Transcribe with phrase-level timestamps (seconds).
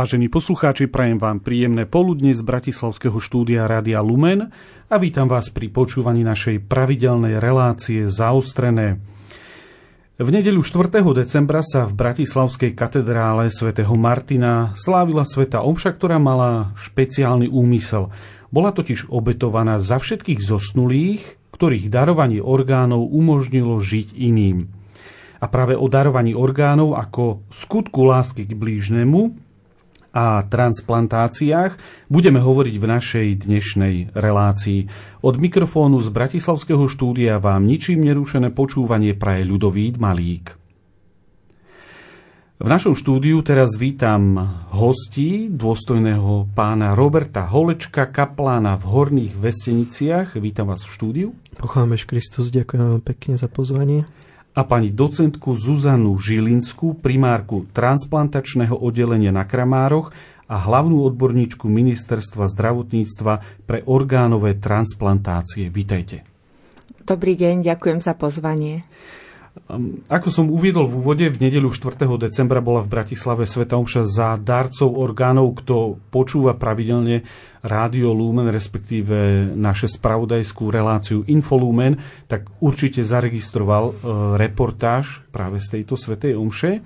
[0.00, 4.48] Vážení poslucháči, prajem vám príjemné poludne z Bratislavského štúdia Rádia Lumen
[4.88, 8.96] a vítam vás pri počúvaní našej pravidelnej relácie Zaostrené.
[10.16, 11.04] V nedeľu 4.
[11.12, 18.08] decembra sa v Bratislavskej katedrále svätého Martina slávila sveta omša, ktorá mala špeciálny úmysel.
[18.48, 24.64] Bola totiž obetovaná za všetkých zosnulých, ktorých darovanie orgánov umožnilo žiť iným.
[25.36, 29.49] A práve o darovaní orgánov ako skutku lásky k blížnemu
[30.10, 31.78] a transplantáciách
[32.10, 34.90] budeme hovoriť v našej dnešnej relácii.
[35.22, 40.58] Od mikrofónu z Bratislavského štúdia vám ničím nerušené počúvanie praje ľudovít Malík.
[42.60, 44.36] V našom štúdiu teraz vítam
[44.76, 50.36] hostí, dôstojného pána Roberta Holečka, kaplána v Horných Vesteniciach.
[50.36, 51.28] Vítam vás v štúdiu.
[51.56, 54.04] Pochvámeš Kristus, ďakujem pekne za pozvanie
[54.50, 60.10] a pani docentku Zuzanu Žilinskú, primárku transplantačného oddelenia na Kramároch
[60.50, 65.70] a hlavnú odborníčku Ministerstva zdravotníctva pre orgánové transplantácie.
[65.70, 66.26] Vítajte.
[67.06, 68.82] Dobrý deň, ďakujem za pozvanie.
[70.10, 71.94] Ako som uviedol v úvode, v nedeľu 4.
[72.18, 75.62] decembra bola v Bratislave Sveta Omša za darcov orgánov.
[75.62, 77.22] Kto počúva pravidelne
[77.62, 83.92] Rádio Lumen, respektíve naše spravodajskú reláciu Infolumen, tak určite zaregistroval e,
[84.40, 86.82] reportáž práve z tejto Svetej Omše.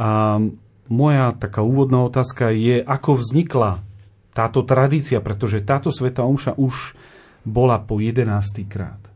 [0.00, 0.40] A
[0.88, 3.84] moja taká úvodná otázka je, ako vznikla
[4.32, 6.96] táto tradícia, pretože táto Sveta Omša už
[7.44, 8.32] bola po 11.
[8.64, 9.11] krát.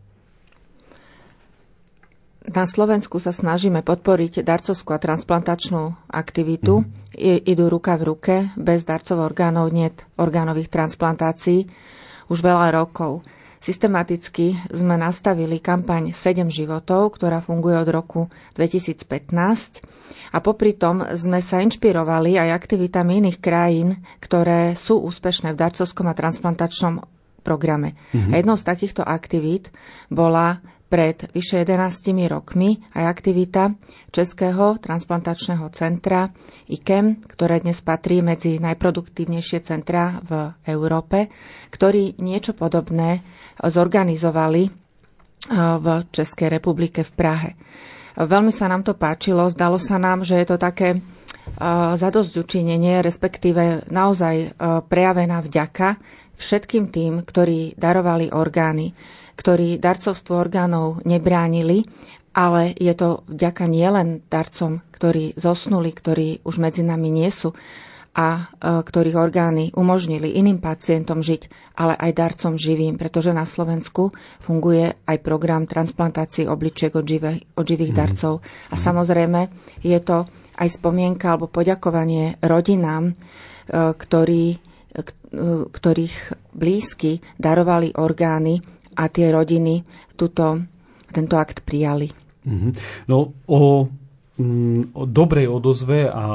[2.47, 6.87] Na Slovensku sa snažíme podporiť darcovskú a transplantačnú aktivitu.
[6.87, 6.87] Mm.
[7.17, 11.67] I, idú ruka v ruke, bez darcov orgánov net orgánových transplantácií
[12.31, 13.27] už veľa rokov.
[13.57, 18.21] Systematicky sme nastavili kampaň 7 životov, ktorá funguje od roku
[18.55, 19.83] 2015
[20.31, 26.07] a popri tom sme sa inšpirovali aj aktivitami iných krajín, ktoré sú úspešné v darcovskom
[26.07, 27.03] a transplantačnom
[27.43, 27.99] programe.
[28.13, 28.31] Mm-hmm.
[28.31, 29.73] A jednou z takýchto aktivít
[30.13, 33.75] bola pred vyše 11 rokmi aj aktivita
[34.15, 36.31] Českého transplantačného centra
[36.71, 41.27] IKEM, ktoré dnes patrí medzi najproduktívnejšie centra v Európe,
[41.75, 43.27] ktorí niečo podobné
[43.59, 44.71] zorganizovali
[45.55, 47.51] v Českej republike v Prahe.
[48.17, 50.99] Veľmi sa nám to páčilo, zdalo sa nám, že je to také
[51.95, 54.59] zadosť učinenie, respektíve naozaj
[54.91, 56.01] prejavená vďaka
[56.35, 58.97] všetkým tým, ktorí darovali orgány
[59.37, 61.85] ktorí darcovstvo orgánov nebránili,
[62.37, 67.57] ale je to vďaka nielen darcom, ktorí zosnuli, ktorí už medzi nami nie sú
[68.17, 74.09] a e, ktorých orgány umožnili iným pacientom žiť, ale aj darcom živým, pretože na Slovensku
[74.41, 77.99] funguje aj program transplantácie obličiek od, živé, od živých mm.
[78.01, 78.41] darcov.
[78.73, 78.81] A mm.
[78.81, 79.41] samozrejme
[79.85, 80.25] je to
[80.57, 83.15] aj spomienka alebo poďakovanie rodinám, e,
[83.93, 84.59] ktorí, e,
[85.69, 86.17] ktorých
[86.57, 89.85] blízky darovali orgány a tie rodiny
[90.17, 90.65] tuto,
[91.13, 92.09] tento akt prijali.
[92.47, 92.73] Mm-hmm.
[93.13, 93.61] No o
[94.39, 96.27] mm, o dobrej odozve a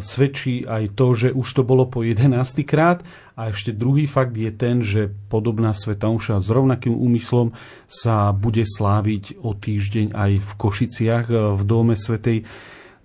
[0.00, 2.32] svedčí aj to, že už to bolo po 11.
[2.64, 7.52] krát a ešte druhý fakt je ten, že podobná Sveta Omša s rovnakým úmyslom
[7.88, 12.44] sa bude sláviť o týždeň aj v Košiciach e, v dome Svetej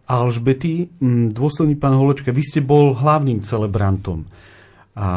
[0.06, 0.94] Alžbety.
[1.02, 4.30] Mm, dôsledný pán Holečka, vy ste bol hlavným celebrantom.
[4.96, 5.08] A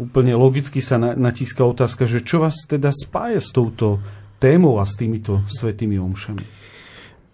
[0.00, 4.00] úplne logicky sa natíska otázka, že čo vás teda spája s touto
[4.40, 6.44] témou a s týmito svetými omšami?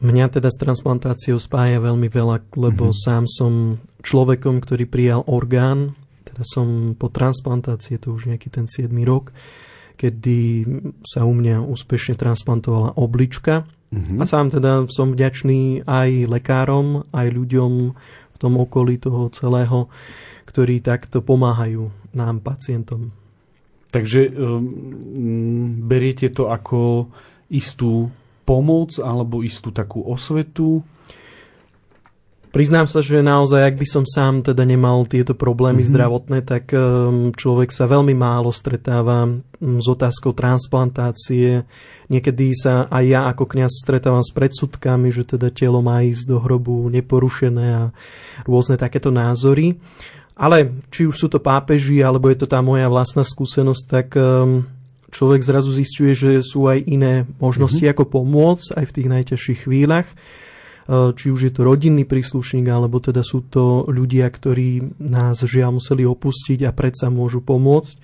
[0.03, 3.03] Mňa teda s transplantáciou spája veľmi veľa, lebo mm-hmm.
[3.07, 5.95] sám som človekom, ktorý prijal orgán,
[6.27, 9.31] teda som po transplantácii, to už nejaký ten 7 rok,
[9.95, 10.67] kedy
[11.07, 13.63] sa u mňa úspešne transplantovala oblička.
[13.95, 14.19] Mm-hmm.
[14.19, 17.73] A sám teda som vďačný aj lekárom, aj ľuďom
[18.35, 19.87] v tom okolí toho celého,
[20.53, 23.09] ktorí takto pomáhajú nám, pacientom.
[23.89, 27.09] Takže um, beriete to ako
[27.49, 28.13] istú
[28.45, 30.85] pomoc alebo istú takú osvetu?
[32.53, 35.93] Priznám sa, že naozaj, ak by som sám teda nemal tieto problémy mm-hmm.
[35.97, 39.41] zdravotné, tak um, človek sa veľmi málo stretáva um,
[39.81, 41.65] s otázkou transplantácie.
[42.13, 46.37] Niekedy sa aj ja ako kňaz stretávam s predsudkami, že teda telo má ísť do
[46.45, 47.83] hrobu neporušené a
[48.45, 49.81] rôzne takéto názory.
[50.33, 54.65] Ale či už sú to pápeži, alebo je to tá moja vlastná skúsenosť, tak um,
[55.13, 57.95] človek zrazu zistuje, že sú aj iné možnosti, mm-hmm.
[58.01, 60.09] ako pomôcť aj v tých najťažších chvíľach.
[60.83, 65.79] Uh, či už je to rodinný príslušník, alebo teda sú to ľudia, ktorí nás žiaľ
[65.79, 67.97] museli opustiť a predsa môžu pomôcť.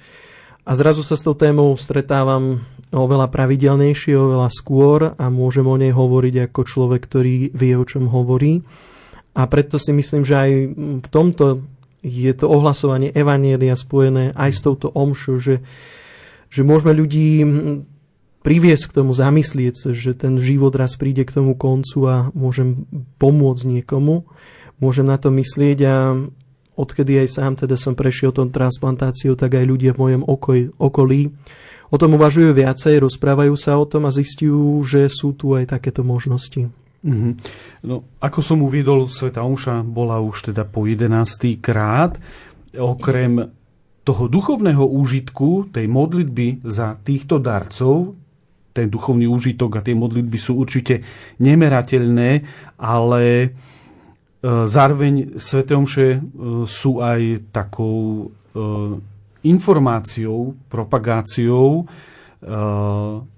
[0.69, 2.60] A zrazu sa s tou témou stretávam
[2.92, 8.12] oveľa pravidelnejšie, oveľa skôr a môžem o nej hovoriť ako človek, ktorý vie, o čom
[8.12, 8.60] hovorí.
[9.32, 10.50] A preto si myslím, že aj
[11.00, 11.64] v tomto
[12.02, 15.56] je to ohlasovanie Evanielia spojené aj s touto omšou, že,
[16.48, 17.42] že môžeme ľudí
[18.42, 22.86] priviesť k tomu zamyslieť sa, že ten život raz príde k tomu koncu a môžem
[23.18, 24.30] pomôcť niekomu,
[24.78, 25.94] môžem na to myslieť a
[26.78, 30.22] odkedy aj sám teda som prešiel tom transplantáciu, tak aj ľudia v mojom
[30.78, 31.22] okolí
[31.90, 36.06] o tom uvažujú viacej, rozprávajú sa o tom a zistujú, že sú tu aj takéto
[36.06, 36.70] možnosti.
[36.98, 37.32] Mm-hmm.
[37.86, 41.14] No, ako som uviedol, Sveta Omša bola už teda po 11.
[41.62, 42.18] krát.
[42.74, 43.54] Okrem
[44.02, 48.16] toho duchovného úžitku, tej modlitby za týchto darcov,
[48.72, 51.02] ten duchovný úžitok a tie modlitby sú určite
[51.42, 52.30] nemerateľné,
[52.78, 53.48] ale e,
[54.64, 56.20] zároveň Svete Omše e,
[56.64, 58.26] sú aj takou e,
[59.44, 61.86] informáciou, propagáciou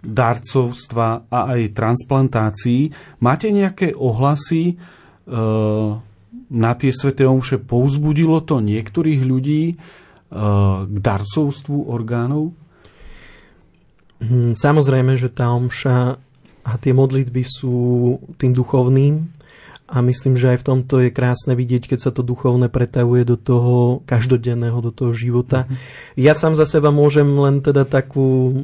[0.05, 2.93] darcovstva a aj transplantácií.
[3.25, 4.76] Máte nejaké ohlasy
[6.50, 7.64] na tie Svete Omše?
[7.64, 9.81] Pouzbudilo to niektorých ľudí
[10.85, 12.52] k darcovstvu orgánov?
[14.20, 16.20] Hm, samozrejme, že tá omša
[16.61, 17.76] a tie modlitby sú
[18.37, 19.32] tým duchovným
[19.90, 23.34] a myslím, že aj v tomto je krásne vidieť, keď sa to duchovné pretavuje do
[23.34, 25.66] toho každodenného, do toho života.
[25.66, 26.22] Mm-hmm.
[26.22, 28.54] Ja sám za seba môžem len teda takú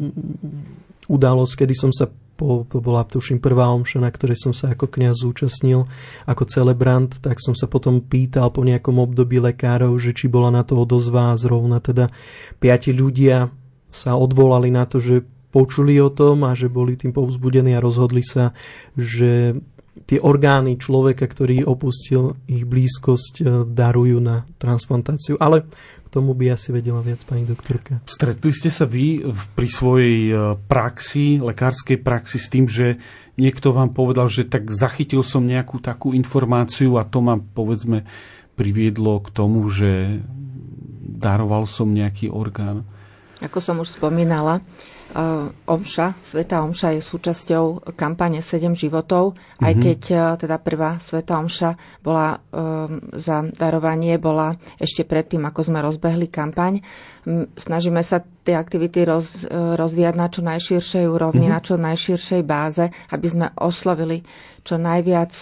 [1.10, 2.06] udalosť, kedy som sa
[2.36, 5.88] po, to bola tuším prvá omša, na ktorej som sa ako kňaz zúčastnil
[6.28, 10.62] ako celebrant, tak som sa potom pýtal po nejakom období lekárov, že či bola na
[10.62, 12.12] to odozva a zrovna teda
[12.60, 13.48] piati ľudia
[13.88, 18.20] sa odvolali na to, že počuli o tom a že boli tým povzbudení a rozhodli
[18.20, 18.52] sa,
[18.92, 19.56] že
[20.04, 25.40] tie orgány človeka, ktorý opustil ich blízkosť, e, darujú na transplantáciu.
[25.40, 25.64] Ale
[26.04, 28.04] k tomu by asi vedela viac pani doktorka.
[28.04, 29.24] Stretli ste sa vy
[29.56, 30.34] pri svojej e,
[30.68, 33.00] praxi, lekárskej praxi s tým, že
[33.40, 38.04] niekto vám povedal, že tak zachytil som nejakú takú informáciu a to ma povedzme
[38.56, 40.22] priviedlo k tomu, že
[41.06, 42.84] daroval som nejaký orgán?
[43.44, 44.64] Ako som už spomínala,
[45.66, 49.32] omša, Sveta Omša je súčasťou kampane 7 životov,
[49.64, 49.84] aj mm-hmm.
[49.84, 51.70] keď eh, teda prvá Sveta Omša
[52.04, 56.84] bola um, za darovanie, bola ešte predtým, ako sme rozbehli kampaň.
[57.56, 61.56] Snažíme sa tie aktivity roz, rozvíjať na čo najširšej úrovni, mm-hmm.
[61.56, 64.22] na čo najširšej báze, aby sme oslovili
[64.62, 65.32] čo najviac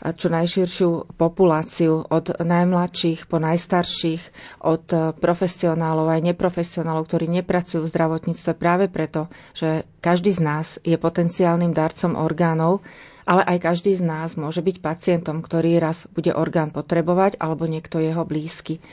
[0.00, 4.22] čo najširšiu populáciu od najmladších po najstarších,
[4.64, 10.96] od profesionálov aj neprofesionálov, ktorí nepracujú v zdravotníctve práve preto, že každý z nás je
[11.00, 12.84] potenciálnym darcom orgánov,
[13.24, 17.96] ale aj každý z nás môže byť pacientom, ktorý raz bude orgán potrebovať alebo niekto
[17.96, 18.84] jeho blízky.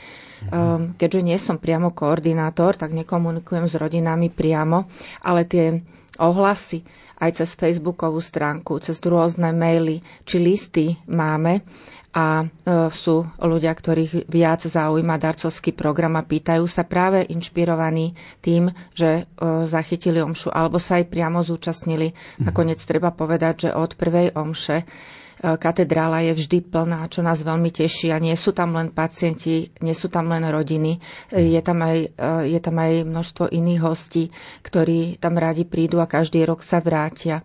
[0.50, 4.88] Um, keďže nie som priamo koordinátor, tak nekomunikujem s rodinami priamo,
[5.22, 5.78] ale tie
[6.18, 6.82] ohlasy,
[7.22, 11.62] aj cez Facebookovú stránku, cez rôzne maily či listy máme
[12.12, 12.46] a e,
[12.92, 18.12] sú ľudia, ktorých viac zaujíma darcovský program a pýtajú sa práve inšpirovaní
[18.44, 22.12] tým, že e, zachytili omšu alebo sa aj priamo zúčastnili.
[22.12, 22.52] Mhm.
[22.52, 24.84] Nakoniec treba povedať, že od prvej omše
[25.42, 29.92] katedrála je vždy plná, čo nás veľmi teší a nie sú tam len pacienti, nie
[29.92, 31.02] sú tam len rodiny,
[31.34, 31.98] je tam aj,
[32.46, 34.30] je tam aj množstvo iných hostí,
[34.62, 37.42] ktorí tam radi prídu a každý rok sa vrátia.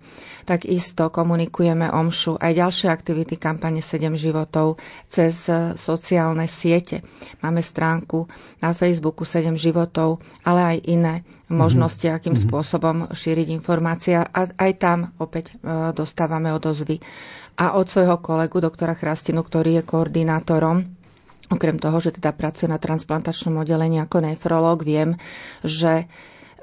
[0.48, 4.80] Takisto komunikujeme omšu aj ďalšie aktivity kampane 7 životov
[5.12, 7.04] cez sociálne siete.
[7.44, 8.32] Máme stránku
[8.63, 11.16] na Facebooku 7 životov, ale aj iné
[11.51, 12.20] možnosti, mm-hmm.
[12.20, 12.48] akým mm-hmm.
[12.51, 17.00] spôsobom šíriť informácie a aj tam opäť e, dostávame odozvy
[17.58, 20.98] a od svojho kolegu, doktora Chrastinu, ktorý je koordinátorom
[21.48, 25.16] Okrem toho, že teda pracuje na transplantačnom oddelení ako nefrológ, viem,
[25.64, 26.12] že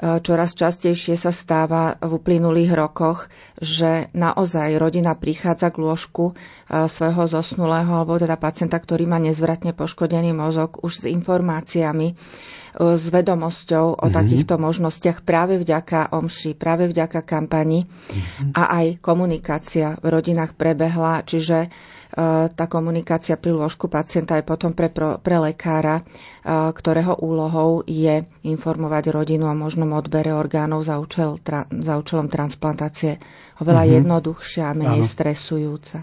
[0.04, 6.34] čoraz častejšie sa stáva v uplynulých rokoch, že naozaj rodina prichádza k lôžku e,
[6.84, 12.12] svojho zosnulého alebo teda pacienta, ktorý má nezvratne poškodený mozog už s informáciami,
[12.74, 14.14] E, s vedomosťou o mm-hmm.
[14.14, 18.50] takýchto možnostiach práve vďaka omši, práve vďaka kampani mm-hmm.
[18.58, 21.70] a aj komunikácia v rodinách prebehla, čiže
[22.54, 26.02] tá komunikácia pri lôžku pacienta je potom pre, pre lekára, e,
[26.70, 33.18] ktorého úlohou je informovať rodinu o možnom odbere orgánov za, účel, tra, za účelom transplantácie
[33.58, 33.96] oveľa mm-hmm.
[33.98, 35.10] jednoduchšia a menej Áno.
[35.10, 35.96] stresujúca.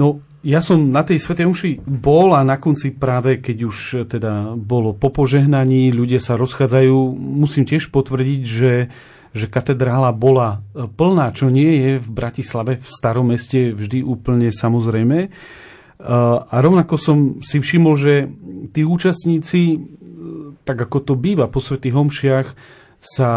[0.00, 3.76] No, ja som na tej Svetej Omši bol a na konci práve, keď už
[4.08, 8.72] teda bolo po požehnaní, ľudia sa rozchádzajú, musím tiež potvrdiť, že,
[9.32, 15.32] že katedrála bola plná, čo nie je v Bratislave, v starom meste vždy úplne samozrejme.
[16.02, 18.28] A rovnako som si všimol, že
[18.76, 19.80] tí účastníci,
[20.68, 22.48] tak ako to býva po Svetých Homšiach,
[23.02, 23.30] sa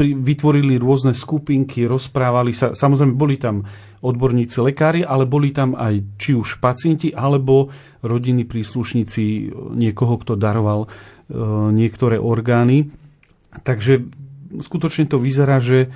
[0.00, 2.72] vytvorili rôzne skupinky, rozprávali sa.
[2.72, 3.68] Samozrejme, boli tam
[4.00, 7.68] odborníci lekári, ale boli tam aj či už pacienti, alebo
[8.00, 11.36] rodinní príslušníci niekoho, kto daroval e,
[11.76, 12.88] niektoré orgány.
[13.50, 14.06] Takže
[14.58, 15.88] skutočne to vyzerá, že e,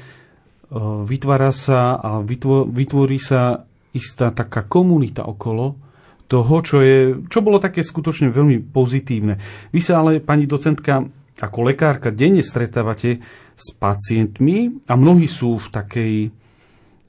[1.06, 2.22] vytvára sa a
[2.66, 5.78] vytvorí sa istá taká komunita okolo
[6.26, 9.38] toho, čo, je, čo bolo také skutočne veľmi pozitívne.
[9.70, 11.04] Vy sa ale, pani docentka,
[11.38, 13.22] ako lekárka denne stretávate
[13.54, 16.14] s pacientmi a mnohí sú v takej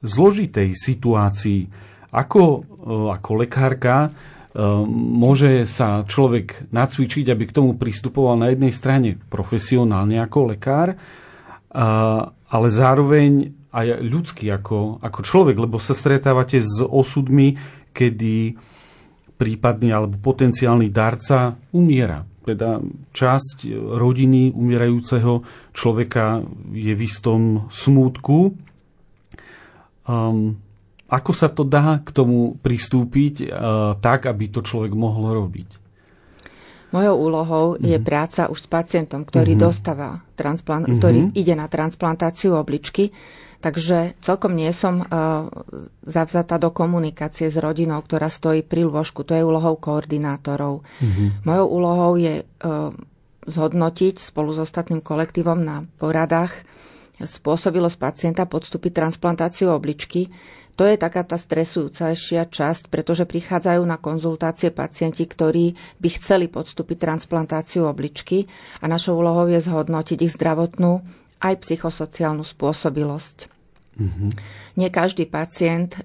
[0.06, 1.62] zložitej situácii.
[2.14, 2.60] Ako, e,
[3.18, 4.14] ako lekárka
[4.88, 10.96] môže sa človek nacvičiť, aby k tomu pristupoval na jednej strane profesionálne ako lekár,
[12.48, 17.60] ale zároveň aj ľudský ako, ako človek, lebo sa stretávate s osudmi,
[17.92, 18.56] kedy
[19.36, 22.78] prípadný alebo potenciálny darca umiera teda
[23.10, 25.42] časť rodiny umierajúceho
[25.74, 28.54] človeka je v istom smútku.
[30.06, 30.62] Um,
[31.06, 35.84] ako sa to dá k tomu pristúpiť uh, tak, aby to človek mohol robiť?
[36.94, 37.92] Mojou úlohou mm-hmm.
[37.92, 39.68] je práca už s pacientom, ktorý mm-hmm.
[39.68, 41.00] dostáva transplant, mm-hmm.
[41.02, 43.12] ktorý ide na transplantáciu obličky
[43.66, 45.50] Takže celkom nie som uh,
[46.06, 49.26] zavzatá do komunikácie s rodinou, ktorá stojí pri lôžku.
[49.26, 50.86] To je úlohou koordinátorov.
[51.02, 51.50] Mm-hmm.
[51.50, 52.94] Mojou úlohou je uh,
[53.50, 56.54] zhodnotiť spolu s ostatným kolektívom na poradách
[57.18, 60.30] spôsobilosť pacienta podstúpiť transplantáciu obličky.
[60.76, 65.72] To je taká tá stresujúcejšia časť, pretože prichádzajú na konzultácie pacienti, ktorí
[66.04, 68.44] by chceli podstúpiť transplantáciu obličky
[68.84, 71.00] a našou úlohou je zhodnotiť ich zdravotnú
[71.40, 73.56] aj psychosociálnu spôsobilosť.
[73.96, 74.30] Mm-hmm.
[74.76, 76.00] Nie každý pacient e,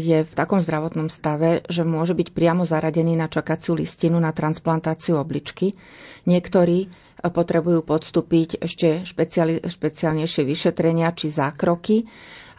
[0.00, 5.20] je v takom zdravotnom stave, že môže byť priamo zaradený na čakaciu listinu na transplantáciu
[5.20, 5.76] obličky.
[6.24, 6.88] Niektorí e,
[7.20, 12.08] potrebujú podstúpiť ešte špeciali, špeciálnejšie vyšetrenia či zákroky.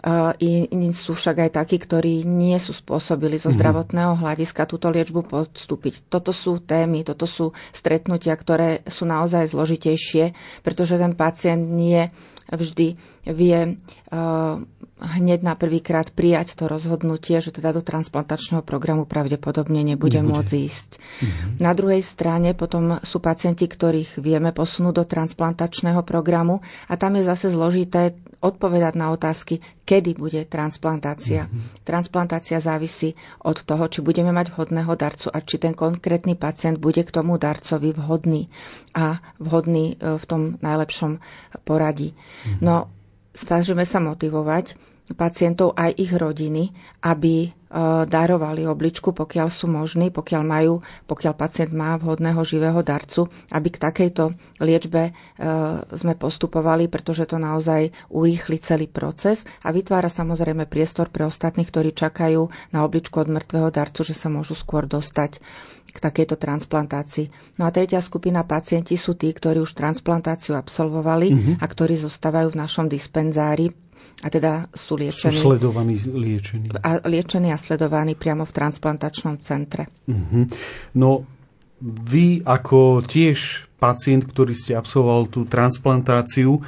[0.06, 3.56] E, iní sú však aj takí, ktorí nie sú spôsobili zo mhm.
[3.58, 6.06] zdravotného hľadiska túto liečbu podstúpiť.
[6.14, 12.14] Toto sú témy, toto sú stretnutia, ktoré sú naozaj zložitejšie, pretože ten pacient nie
[12.46, 12.94] vždy
[13.26, 13.78] vie
[14.96, 20.32] hneď na prvýkrát prijať to rozhodnutie, že teda do transplantačného programu pravdepodobne nebude, nebude.
[20.32, 20.90] môcť ísť.
[20.96, 21.50] Mm-hmm.
[21.60, 27.28] Na druhej strane potom sú pacienti, ktorých vieme posunúť do transplantačného programu a tam je
[27.28, 31.50] zase zložité odpovedať na otázky, kedy bude transplantácia.
[31.50, 31.84] Mm-hmm.
[31.84, 37.04] Transplantácia závisí od toho, či budeme mať vhodného darcu a či ten konkrétny pacient bude
[37.04, 38.48] k tomu darcovi vhodný
[38.96, 41.20] a vhodný e, v tom najlepšom
[41.66, 42.14] poradí.
[42.14, 42.62] Mm-hmm.
[42.62, 42.96] No,
[43.36, 46.74] snažíme sa motivovať pacientov aj ich rodiny,
[47.06, 47.50] aby e,
[48.10, 53.78] darovali obličku, pokiaľ sú možní, pokiaľ majú, pokiaľ pacient má vhodného živého darcu, aby k
[53.78, 54.34] takejto
[54.66, 55.12] liečbe e,
[55.94, 61.94] sme postupovali, pretože to naozaj urýchli celý proces a vytvára samozrejme priestor pre ostatných, ktorí
[61.94, 65.38] čakajú na obličku od mŕtvého darcu, že sa môžu skôr dostať
[65.96, 67.56] k takejto transplantácii.
[67.56, 71.56] No a tretia skupina pacienti sú tí, ktorí už transplantáciu absolvovali mm-hmm.
[71.62, 73.72] a ktorí zostávajú v našom dispenzári
[74.24, 75.36] a teda sú liečení.
[75.36, 76.72] Sú sledovaní, liečení.
[76.80, 79.92] A liečení a sledovaní priamo v transplantačnom centre.
[80.08, 80.44] Mm-hmm.
[80.96, 81.28] No,
[81.84, 86.62] vy ako tiež pacient, ktorý ste absolvoval tú transplantáciu, e,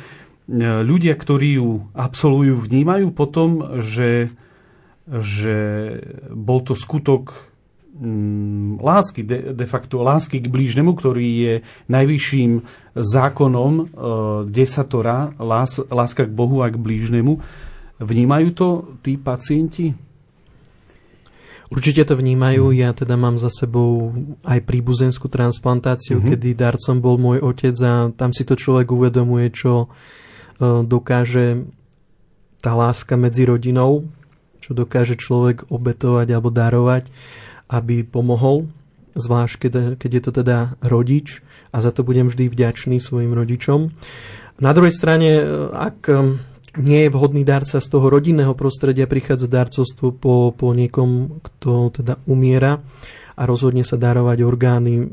[0.83, 4.29] ľudia, ktorí ju absolvujú, vnímajú potom, že,
[5.07, 5.57] že
[6.29, 7.47] bol to skutok
[8.77, 11.55] lásky, de, de facto lásky k blížnemu, ktorý je
[11.89, 12.51] najvyšším
[12.93, 13.83] zákonom e,
[14.49, 17.41] desatora, lás, láska k Bohu a k blížnemu.
[17.97, 18.67] Vnímajú to
[19.01, 19.97] tí pacienti?
[21.67, 22.71] Určite to vnímajú.
[22.71, 24.15] Ja teda mám za sebou
[24.47, 26.37] aj príbuzenskú transplantáciu, uh-huh.
[26.37, 29.87] kedy darcom bol môj otec a tam si to človek uvedomuje, čo e,
[30.85, 31.65] dokáže
[32.61, 34.05] tá láska medzi rodinou,
[34.61, 37.09] čo dokáže človek obetovať alebo darovať
[37.67, 38.71] aby pomohol,
[39.17, 39.55] zvlášť
[39.97, 41.41] keď, je to teda rodič
[41.73, 43.91] a za to budem vždy vďačný svojim rodičom.
[44.57, 45.29] Na druhej strane,
[45.73, 46.41] ak um,
[46.77, 52.21] nie je vhodný darca z toho rodinného prostredia, prichádza darcovstvo po, po niekom, kto teda
[52.29, 52.81] umiera
[53.37, 55.05] a rozhodne sa darovať orgány.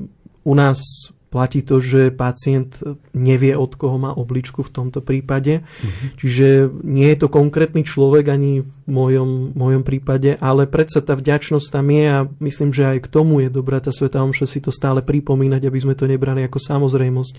[0.44, 2.78] U nás Platí to, že pacient
[3.10, 5.66] nevie, od koho má obličku v tomto prípade.
[5.66, 6.08] Mm-hmm.
[6.14, 6.46] Čiže
[6.86, 11.90] nie je to konkrétny človek ani v mojom, mojom prípade, ale predsa tá vďačnosť tam
[11.90, 15.02] je a myslím, že aj k tomu je dobrá tá Sveta Omša si to stále
[15.02, 17.34] pripomínať, aby sme to nebrali ako samozrejmosť,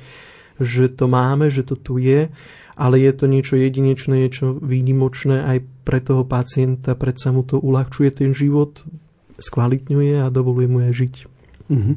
[0.60, 2.28] že to máme, že to tu je,
[2.76, 8.12] ale je to niečo jedinečné, niečo výnimočné aj pre toho pacienta, predsa mu to uľahčuje
[8.12, 8.84] ten život,
[9.40, 11.14] skvalitňuje a dovoluje mu aj žiť.
[11.72, 11.96] Mm-hmm.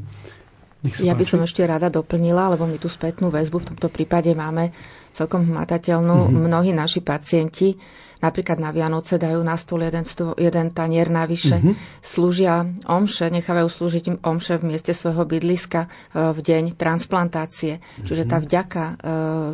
[1.02, 4.70] Ja by som ešte rada doplnila, lebo my tú spätnú väzbu v tomto prípade máme
[5.10, 6.30] celkom hmatateľnú.
[6.30, 6.44] Mm-hmm.
[6.46, 7.74] Mnohí naši pacienti
[8.18, 12.02] napríklad na Vianoce dajú na stôl jeden, stôl, jeden tanier navyše, mm-hmm.
[12.02, 15.88] slúžia omše, nechávajú slúžiť im omše v mieste svojho bydliska e,
[16.34, 17.78] v deň transplantácie.
[17.78, 18.06] Mm-hmm.
[18.06, 18.94] Čiže tá vďaka e,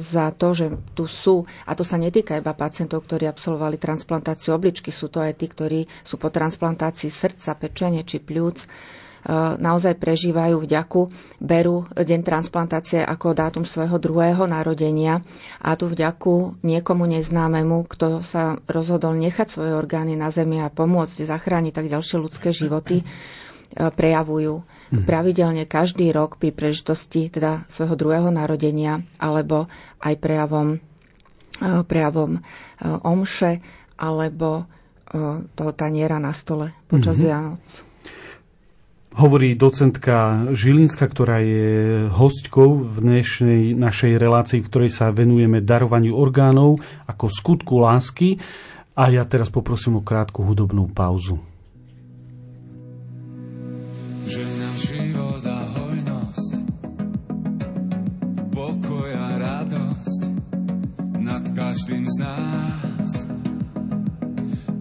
[0.00, 0.66] za to, že
[0.96, 5.36] tu sú, a to sa netýka iba pacientov, ktorí absolvovali transplantáciu obličky, sú to aj
[5.36, 8.64] tí, ktorí sú po transplantácii srdca, pečenie či pľúc,
[9.56, 11.08] naozaj prežívajú vďaku,
[11.40, 15.24] berú deň transplantácie ako dátum svojho druhého narodenia
[15.64, 21.24] a tú vďaku niekomu neznámemu, kto sa rozhodol nechať svoje orgány na zemi a pomôcť
[21.24, 23.04] zachrániť tak ďalšie ľudské životy, e,
[23.72, 24.60] prejavujú
[24.92, 25.08] mhm.
[25.08, 29.72] pravidelne každý rok pri prežitosti teda svojho druhého narodenia alebo
[30.04, 30.76] aj prejavom,
[31.64, 32.44] e, prejavom
[32.84, 33.64] omše
[33.96, 34.68] alebo
[35.54, 37.30] toho taniera na stole počas mm-hmm.
[37.30, 37.93] Vianoc.
[39.14, 46.18] Hovorí docentka Žilinska, ktorá je hostkou v dnešnej našej relácii, v ktorej sa venujeme darovaniu
[46.18, 48.42] orgánov ako skutku lásky.
[48.98, 51.38] A ja teraz poprosím o krátku hudobnú pauzu.
[54.26, 54.42] Že
[54.82, 56.52] život a hojnosť,
[58.50, 60.20] pokoj a radosť
[61.22, 63.10] nad každým z nás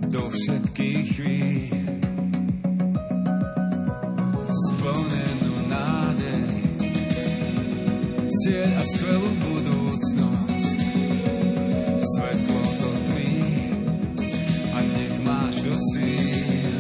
[0.10, 1.83] do všetkých chvíľ
[8.43, 10.79] cieľ a skvelú budúcnosť.
[11.95, 13.39] Svetlo to tmí
[14.75, 16.75] a nech máš do síl.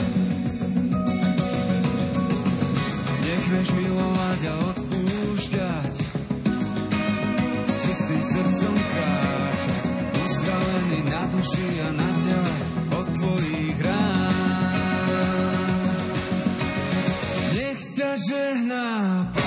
[3.23, 5.95] Nech vieš milovať a odpúšťať,
[7.63, 9.85] s čistým srdcom kráčať,
[10.19, 12.55] uzdravený na duši a na tele
[12.91, 14.43] od tvojich rán.
[18.13, 19.42] žehná Nech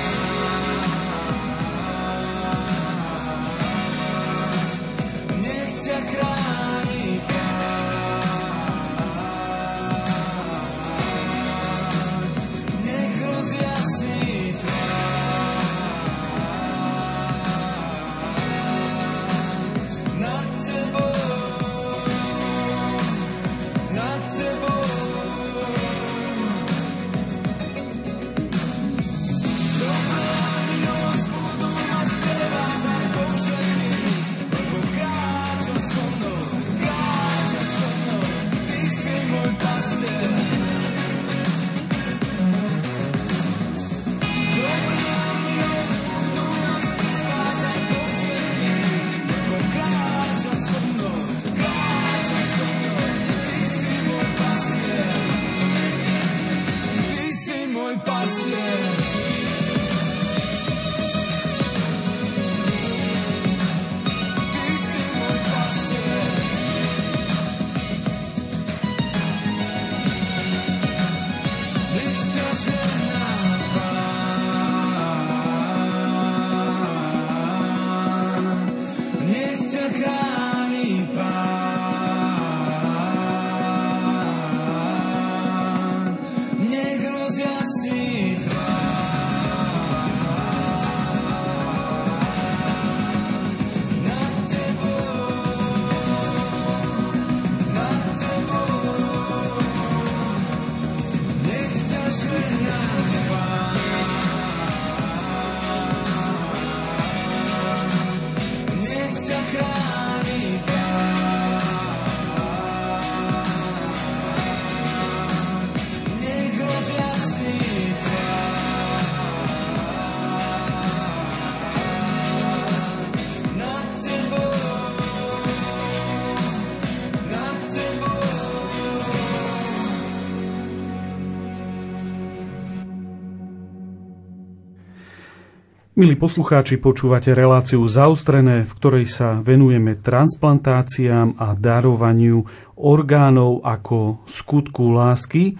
[136.07, 142.47] Milí poslucháči, počúvate reláciu zaustrené, v ktorej sa venujeme transplantáciám a darovaniu
[142.79, 145.59] orgánov ako skutku lásky.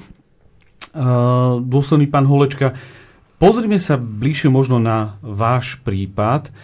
[1.67, 2.79] Dôsledný pán Holečka,
[3.43, 6.55] pozrime sa bližšie možno na váš prípad.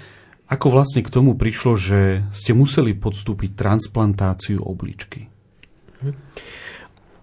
[0.47, 5.27] Ako vlastne k tomu prišlo, že ste museli podstúpiť transplantáciu obličky?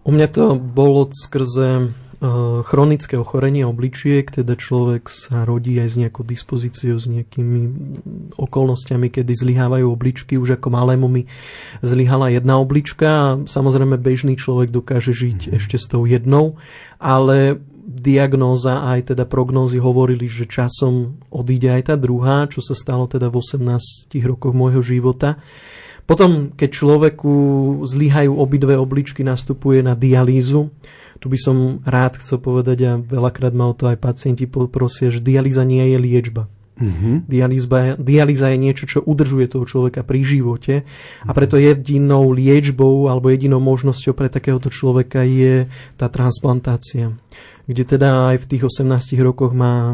[0.03, 1.95] U mňa to bolo skrze
[2.67, 7.61] chronické ochorenie obličiek, teda človek sa rodí aj s nejakou dispozíciou, s nejakými
[8.35, 10.35] okolnostiami, kedy zlyhávajú obličky.
[10.35, 11.31] Už ako malému mi
[11.79, 15.57] zlyhala jedna oblička a samozrejme bežný človek dokáže žiť mm-hmm.
[15.63, 16.59] ešte s tou jednou,
[16.99, 23.07] ale diagnóza aj teda prognózy hovorili, že časom odíde aj tá druhá, čo sa stalo
[23.07, 25.39] teda v 18 rokoch môjho života.
[26.09, 27.33] Potom, keď človeku
[27.85, 30.73] zlyhajú obidve obličky, nastupuje na dialýzu,
[31.21, 35.21] tu by som rád chcel povedať a veľakrát ma o to aj pacienti prosia, že
[35.21, 36.49] dialýza nie je liečba.
[36.79, 37.27] Mm-hmm.
[37.99, 40.75] Dialýza je niečo, čo udržuje toho človeka pri živote
[41.27, 45.67] a preto jedinou liečbou alebo jedinou možnosťou pre takéhoto človeka je
[45.99, 47.11] tá transplantácia.
[47.69, 49.93] Kde teda aj v tých 18 rokoch ma,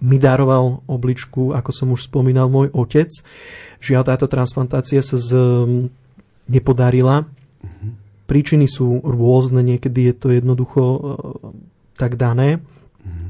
[0.00, 3.12] mi daroval obličku, ako som už spomínal, môj otec.
[3.84, 5.36] Žiaľ, táto transplantácia sa z,
[6.48, 7.28] nepodarila.
[7.60, 11.00] Mm-hmm Príčiny sú rôzne, niekedy je to jednoducho e,
[11.96, 12.60] tak dané.
[13.00, 13.26] Mhm.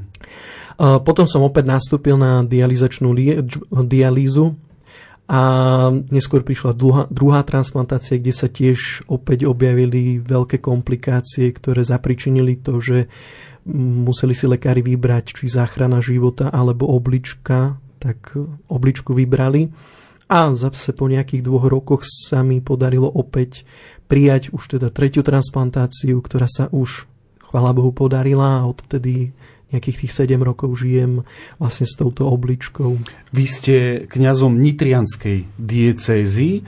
[1.06, 3.10] Potom som opäť nastúpil na dializačnú
[3.82, 4.54] dialýzu
[5.26, 5.40] a
[6.10, 12.78] neskôr prišla druhá, druhá transplantácia, kde sa tiež opäť objavili veľké komplikácie, ktoré zapričinili to,
[12.78, 13.10] že
[13.74, 18.32] museli si lekári vybrať, či záchrana života alebo oblička, tak
[18.72, 19.68] obličku vybrali.
[20.28, 23.64] A zase po nejakých dvoch rokoch sa mi podarilo opäť
[24.08, 27.08] prijať už teda tretiu transplantáciu, ktorá sa už,
[27.48, 29.32] chvála Bohu, podarila a odtedy
[29.68, 31.28] nejakých tých 7 rokov žijem
[31.60, 32.96] vlastne s touto obličkou.
[33.36, 33.76] Vy ste
[34.08, 36.64] kňazom Nitrianskej diecézy.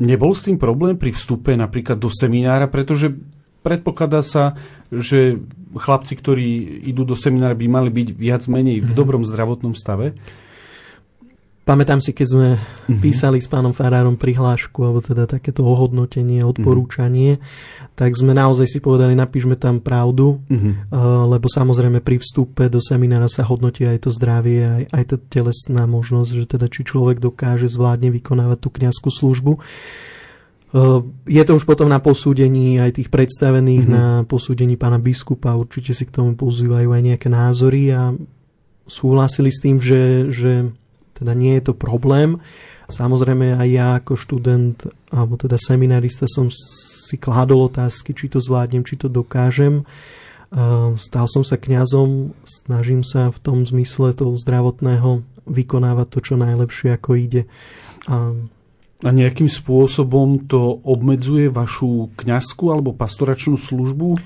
[0.00, 3.10] Nebol s tým problém pri vstupe napríklad do seminára, pretože
[3.62, 4.56] predpokladá sa,
[4.90, 5.40] že
[5.76, 6.46] chlapci, ktorí
[6.90, 8.96] idú do seminára, by mali byť viac menej v mhm.
[8.96, 10.16] dobrom zdravotnom stave.
[11.60, 12.98] Pamätám si, keď sme mm-hmm.
[12.98, 17.94] písali s pánom Farárom prihlášku, alebo teda takéto ohodnotenie, odporúčanie, mm-hmm.
[17.94, 20.90] tak sme naozaj si povedali, napíšme tam pravdu, mm-hmm.
[20.90, 25.16] uh, lebo samozrejme pri vstupe do seminára sa hodnotí aj to zdravie, aj, aj tá
[25.30, 29.52] telesná možnosť, že teda či človek dokáže zvládne vykonávať tú kniazskú službu.
[29.54, 29.62] Uh,
[31.26, 33.98] je to už potom na posúdení aj tých predstavených, mm-hmm.
[33.98, 38.14] na posúdení pána biskupa, určite si k tomu pozývajú aj nejaké názory a
[38.86, 40.70] súhlasili s tým, že, že
[41.18, 42.38] teda nie je to problém.
[42.90, 44.82] Samozrejme aj ja ako študent
[45.14, 49.86] alebo teda seminarista som si kládol otázky, či to zvládnem, či to dokážem.
[50.98, 56.90] Stal som sa kňazom, snažím sa v tom zmysle toho zdravotného vykonávať to, čo najlepšie
[56.98, 57.46] ako ide.
[58.10, 58.34] A
[59.00, 64.20] a nejakým spôsobom to obmedzuje vašu kňazskú alebo pastoračnú službu?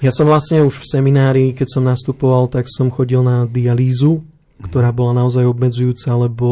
[0.00, 4.24] Ja som vlastne už v seminári, keď som nastupoval, tak som chodil na dialýzu
[4.60, 6.48] ktorá bola naozaj obmedzujúca, lebo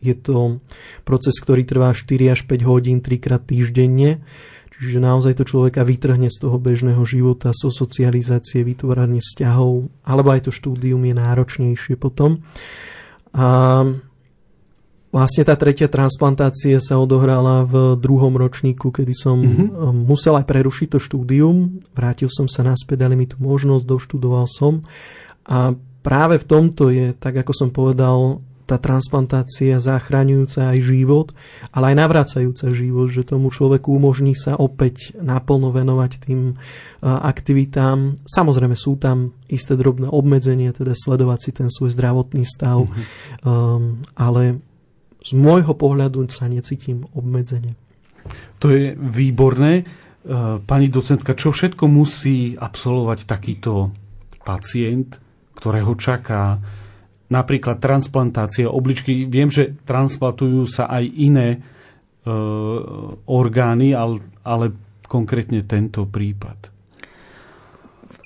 [0.00, 0.60] je to
[1.04, 4.20] proces, ktorý trvá 4 až 5 hodín, 3 krát týždenne.
[4.80, 10.28] Čiže naozaj to človeka vytrhne z toho bežného života, zo so socializácie, vytváranie vzťahov, alebo
[10.32, 12.40] aj to štúdium je náročnejšie potom.
[13.36, 13.84] A
[15.10, 20.06] vlastne tá tretia transplantácia sa odohrala v druhom ročníku, kedy som mm-hmm.
[20.06, 21.82] musel aj prerušiť to štúdium.
[21.94, 24.86] Vrátil som sa naspäť, dali mi tú možnosť, doštudoval som.
[25.50, 25.74] A
[26.06, 28.38] práve v tomto je, tak ako som povedal,
[28.70, 31.34] tá transplantácia zachraňujúca aj život,
[31.74, 36.54] ale aj navracajúca život, že tomu človeku umožní sa opäť naplno venovať tým
[37.02, 38.22] aktivitám.
[38.22, 43.04] Samozrejme sú tam isté drobné obmedzenia, teda sledovať si ten svoj zdravotný stav, mm-hmm.
[43.42, 44.62] um, ale
[45.20, 47.76] z môjho pohľadu sa necítim obmedzenie.
[48.60, 49.84] To je výborné.
[50.20, 53.88] Uh, pani docentka, čo všetko musí absolvovať takýto
[54.44, 55.16] pacient,
[55.56, 56.60] ktorého čaká
[57.30, 59.28] napríklad transplantácia obličky.
[59.30, 61.58] Viem, že transplantujú sa aj iné e,
[63.30, 64.74] orgány, ale, ale
[65.06, 66.79] konkrétne tento prípad.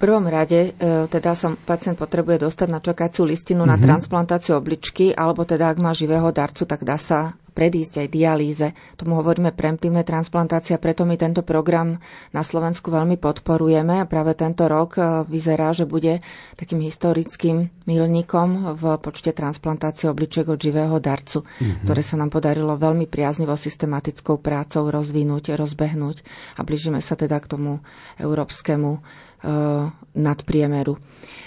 [0.04, 3.72] Prvom rade, e, teda sa pacient potrebuje dostať na čakajúcu listinu mm-hmm.
[3.72, 3.84] na mhm.
[3.88, 8.66] transplantáciu obličky, alebo teda ak má živého darcu, tak dá sa predísť aj dialýze.
[9.00, 12.02] Tomu hovoríme preemptívne transplantácia, preto my tento program
[12.34, 16.20] na Slovensku veľmi podporujeme a práve tento rok e, vyzerá, že bude
[16.60, 21.88] takým historickým milníkom v počte transplantácie obličiek od živého darcu, mm-hmm.
[21.88, 26.20] ktoré sa nám podarilo veľmi priaznivo systematickou prácou rozvinúť, rozbehnúť
[26.58, 27.80] a blížime sa teda k tomu
[28.20, 29.00] európskemu
[30.14, 30.96] nadpriemeru.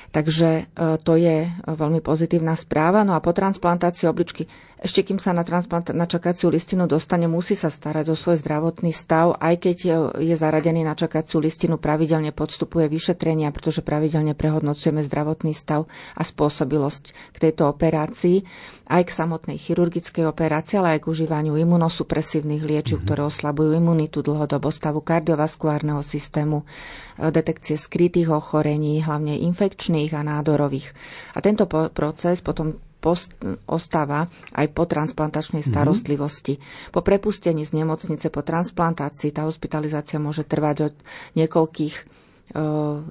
[0.08, 0.64] Takže e,
[1.04, 3.04] to je veľmi pozitívna správa.
[3.04, 4.48] No a po transplantácii obličky
[4.88, 8.96] ešte kým sa na transplant na čakaciu listinu dostane, musí sa starať o svoj zdravotný
[8.96, 9.78] stav, aj keď
[10.24, 17.36] je zaradený na čakaciu listinu, pravidelne podstupuje vyšetrenia, pretože pravidelne prehodnocujeme zdravotný stav a spôsobilosť
[17.36, 18.48] k tejto operácii,
[18.88, 23.08] aj k samotnej chirurgickej operácii, ale aj k užívaniu imunosupresívnych liečiv, mm-hmm.
[23.12, 30.96] ktoré oslabujú imunitu dlhodobo stavu kardiovaskulárneho systému, e, detekcie skrytých ochorení, hlavne infekčných a nádorových.
[31.36, 33.38] A tento proces potom post,
[33.70, 35.70] ostáva aj po transplantačnej mhm.
[35.70, 36.58] starostlivosti.
[36.58, 36.94] Mm-hmm.
[36.94, 40.96] Po prepustení z nemocnice po transplantácii tá hospitalizácia môže trvať od
[41.38, 42.17] niekoľkých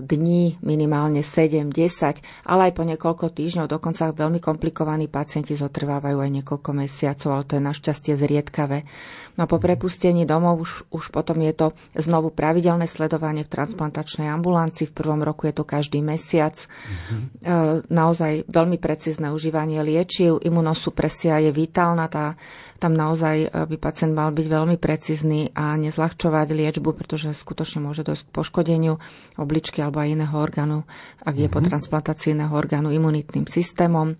[0.01, 6.31] dní, minimálne 7, 10, ale aj po niekoľko týždňov, dokonca veľmi komplikovaní pacienti zotrvávajú aj
[6.41, 8.89] niekoľko mesiacov, ale to je našťastie zriedkavé.
[9.37, 14.89] No po prepustení domov už, už potom je to znovu pravidelné sledovanie v transplantačnej ambulancii.
[14.89, 16.57] V prvom roku je to každý mesiac.
[16.57, 17.93] Mm-hmm.
[17.93, 20.41] Naozaj veľmi precízne užívanie liečiv.
[20.41, 22.09] Imunosupresia je vitálna.
[22.09, 22.33] Tá,
[22.77, 28.05] tam naozaj e, by pacient mal byť veľmi precízny a nezľahčovať liečbu, pretože skutočne môže
[28.05, 28.95] dojsť k poškodeniu
[29.41, 30.85] obličky alebo aj iného orgánu,
[31.25, 31.67] ak je po mhm.
[31.73, 34.15] transplantácii iného orgánu imunitným systémom.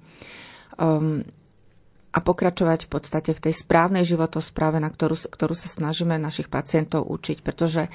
[0.77, 1.25] Um,
[2.17, 7.05] a pokračovať v podstate v tej správnej životospráve, na ktorú, ktorú sa snažíme našich pacientov
[7.13, 7.93] učiť, pretože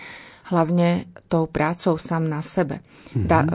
[0.53, 3.25] hlavne tou prácou sám na sebe, mm-hmm.
[3.25, 3.49] da, e,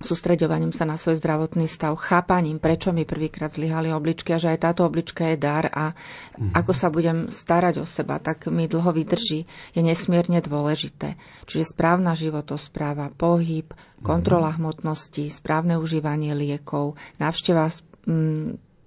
[0.00, 4.72] sústreďovaním sa na svoj zdravotný stav, chápaním, prečo mi prvýkrát zlyhali obličky a že aj
[4.72, 6.56] táto oblička je dar a mm-hmm.
[6.56, 9.44] ako sa budem starať o seba, tak mi dlho vydrží,
[9.76, 11.20] je nesmierne dôležité.
[11.44, 13.68] Čiže správna životospráva, pohyb,
[14.00, 14.64] kontrola mm-hmm.
[14.64, 17.68] hmotnosti, správne užívanie liekov, návšteva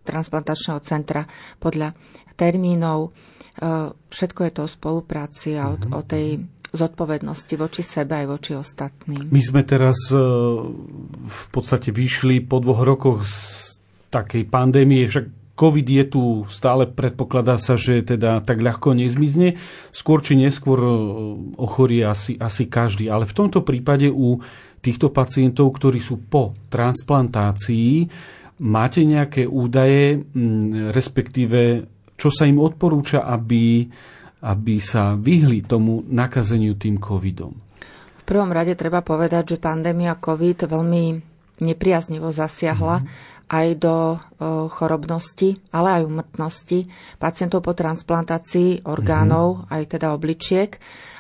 [0.04, 1.30] transplantačného centra
[1.62, 1.94] podľa
[2.36, 3.10] termínov.
[3.10, 3.10] E,
[3.94, 6.42] všetko je to o spolupráci a o, o tej
[6.74, 9.30] zodpovednosti voči sebe aj voči ostatným.
[9.30, 10.18] My sme teraz e,
[11.24, 13.78] v podstate vyšli po dvoch rokoch z
[14.10, 19.62] takej pandémie, však COVID je tu stále, predpokladá sa, že teda tak ľahko nezmizne.
[19.94, 20.92] Skôr či neskôr e,
[21.62, 23.14] ochorie asi, asi každý.
[23.14, 24.42] Ale v tomto prípade u
[24.82, 28.10] týchto pacientov, ktorí sú po transplantácii,
[28.64, 30.22] Máte nejaké údaje,
[30.94, 33.90] respektíve čo sa im odporúča, aby,
[34.44, 37.56] aby sa vyhli tomu nakazeniu tým covidom?
[38.20, 41.04] V prvom rade treba povedať, že pandémia COVID veľmi
[41.64, 44.18] nepriaznivo zasiahla mm-hmm aj do
[44.72, 46.90] chorobnosti, ale aj umrtnosti
[47.22, 49.74] pacientov po transplantácii orgánov, mm-hmm.
[49.78, 50.70] aj teda obličiek.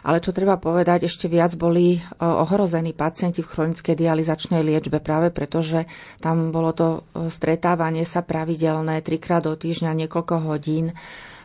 [0.04, 5.62] Ale čo treba povedať, ešte viac boli ohrození pacienti v chronickej dializačnej liečbe práve preto,
[5.62, 5.86] že
[6.20, 6.88] tam bolo to
[7.30, 10.92] stretávanie sa pravidelné trikrát do týždňa niekoľko hodín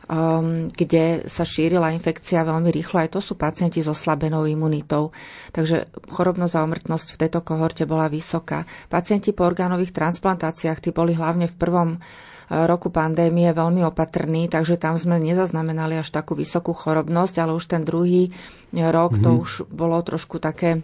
[0.09, 3.05] um, kde sa šírila infekcia veľmi rýchlo.
[3.05, 5.13] Aj to sú pacienti s oslabenou imunitou.
[5.53, 8.65] Takže chorobnosť a umrtnosť v tejto kohorte bola vysoká.
[8.89, 12.01] Pacienti po orgánových transplantáciách, tí boli hlavne v prvom uh,
[12.49, 17.85] roku pandémie veľmi opatrní, takže tam sme nezaznamenali až takú vysokú chorobnosť, ale už ten
[17.85, 18.33] druhý
[18.73, 19.25] rok mm-hmm.
[19.25, 19.39] to mhm.
[19.45, 20.81] už bolo trošku také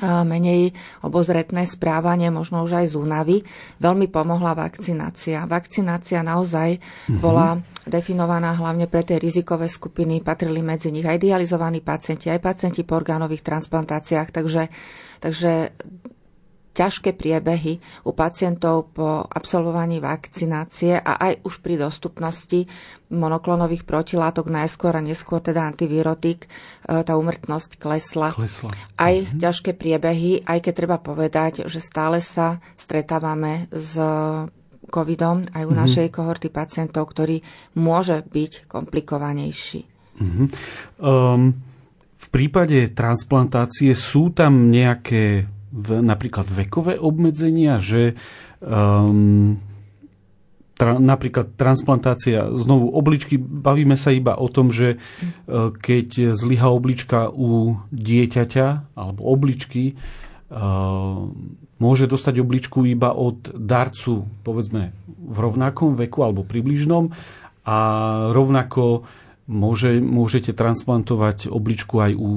[0.00, 0.72] menej
[1.04, 3.36] obozretné správanie, možno už aj z únavy.
[3.82, 5.44] Veľmi pomohla vakcinácia.
[5.44, 7.20] Vakcinácia naozaj mm-hmm.
[7.20, 12.86] bola definovaná hlavne pre tie rizikové skupiny, patrili medzi nich aj dializovaní pacienti, aj pacienti
[12.86, 14.70] po orgánových transplantáciách, takže,
[15.18, 15.74] takže
[16.72, 22.64] ťažké priebehy u pacientov po absolvovaní vakcinácie a aj už pri dostupnosti
[23.12, 26.48] monoklonových protilátok najskôr a neskôr teda antivirotik, e,
[27.04, 28.32] tá umrtnosť klesla.
[28.32, 28.72] klesla.
[28.96, 29.36] Aj mhm.
[29.36, 34.00] ťažké priebehy, aj keď treba povedať, že stále sa stretávame s
[34.92, 35.80] covidom aj u mm-hmm.
[35.80, 37.40] našej kohorty pacientov, ktorý
[37.80, 39.88] môže byť komplikovanejší.
[40.20, 40.46] Mm-hmm.
[41.00, 41.56] Um,
[42.20, 48.14] v prípade transplantácie sú tam nejaké v, napríklad vekové obmedzenia, že
[48.60, 49.56] um,
[50.76, 57.32] tra, napríklad transplantácia znovu obličky, bavíme sa iba o tom, že uh, keď zlyha oblička
[57.32, 59.96] u dieťaťa alebo obličky,
[60.52, 61.32] uh,
[61.80, 67.10] môže dostať obličku iba od darcu, povedzme, v rovnakom veku alebo približnom
[67.64, 67.76] a
[68.30, 69.08] rovnako
[69.50, 72.28] môže, môžete transplantovať obličku aj u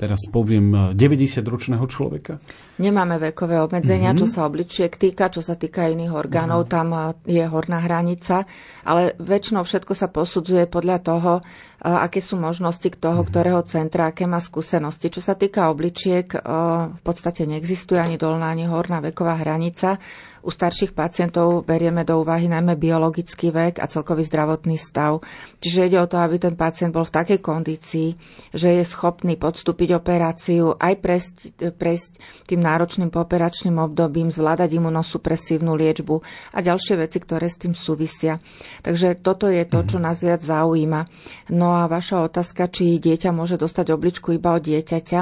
[0.00, 2.40] teraz poviem, 90-ročného človeka?
[2.80, 4.22] Nemáme vekové obmedzenia, mm-hmm.
[4.24, 6.72] čo sa obličiek týka, čo sa týka iných orgánov, mm-hmm.
[6.72, 6.86] tam
[7.28, 8.48] je horná hranica,
[8.88, 11.32] ale väčšinou všetko sa posudzuje podľa toho,
[11.80, 13.28] aké sú možnosti k toho, mm-hmm.
[13.28, 15.12] ktorého centra, aké má skúsenosti.
[15.12, 20.00] Čo sa týka obličiek, v podstate neexistuje ani dolná, ani horná veková hranica.
[20.40, 25.20] U starších pacientov berieme do úvahy najmä biologický vek a celkový zdravotný stav.
[25.60, 28.16] Čiže ide o to, aby ten pacient bol v takej kondícii,
[28.56, 31.36] že je schopný podstúpiť urobiť operáciu, aj prejsť,
[31.74, 32.12] prejsť
[32.46, 36.22] tým náročným pooperačným obdobím, zvládať imunosupresívnu liečbu
[36.54, 38.38] a ďalšie veci, ktoré s tým súvisia.
[38.86, 40.04] Takže toto je to, čo mhm.
[40.06, 41.10] nás viac zaujíma.
[41.50, 45.20] No a vaša otázka, či dieťa môže dostať obličku iba od dieťaťa,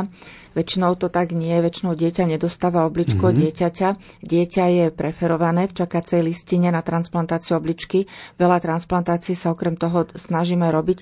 [0.49, 3.41] Väčšinou to tak nie, väčšinou dieťa nedostáva obličko mm-hmm.
[3.47, 3.89] dieťaťa.
[4.27, 8.11] Dieťa je preferované v čakacej listine na transplantáciu obličky.
[8.43, 10.99] Veľa transplantácií sa okrem toho snažíme robiť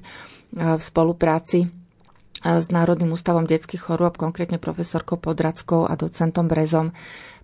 [0.53, 1.73] v spolupráci
[2.47, 6.95] s Národným ústavom detských chorôb, konkrétne profesorkou Podradskou a docentom Brezom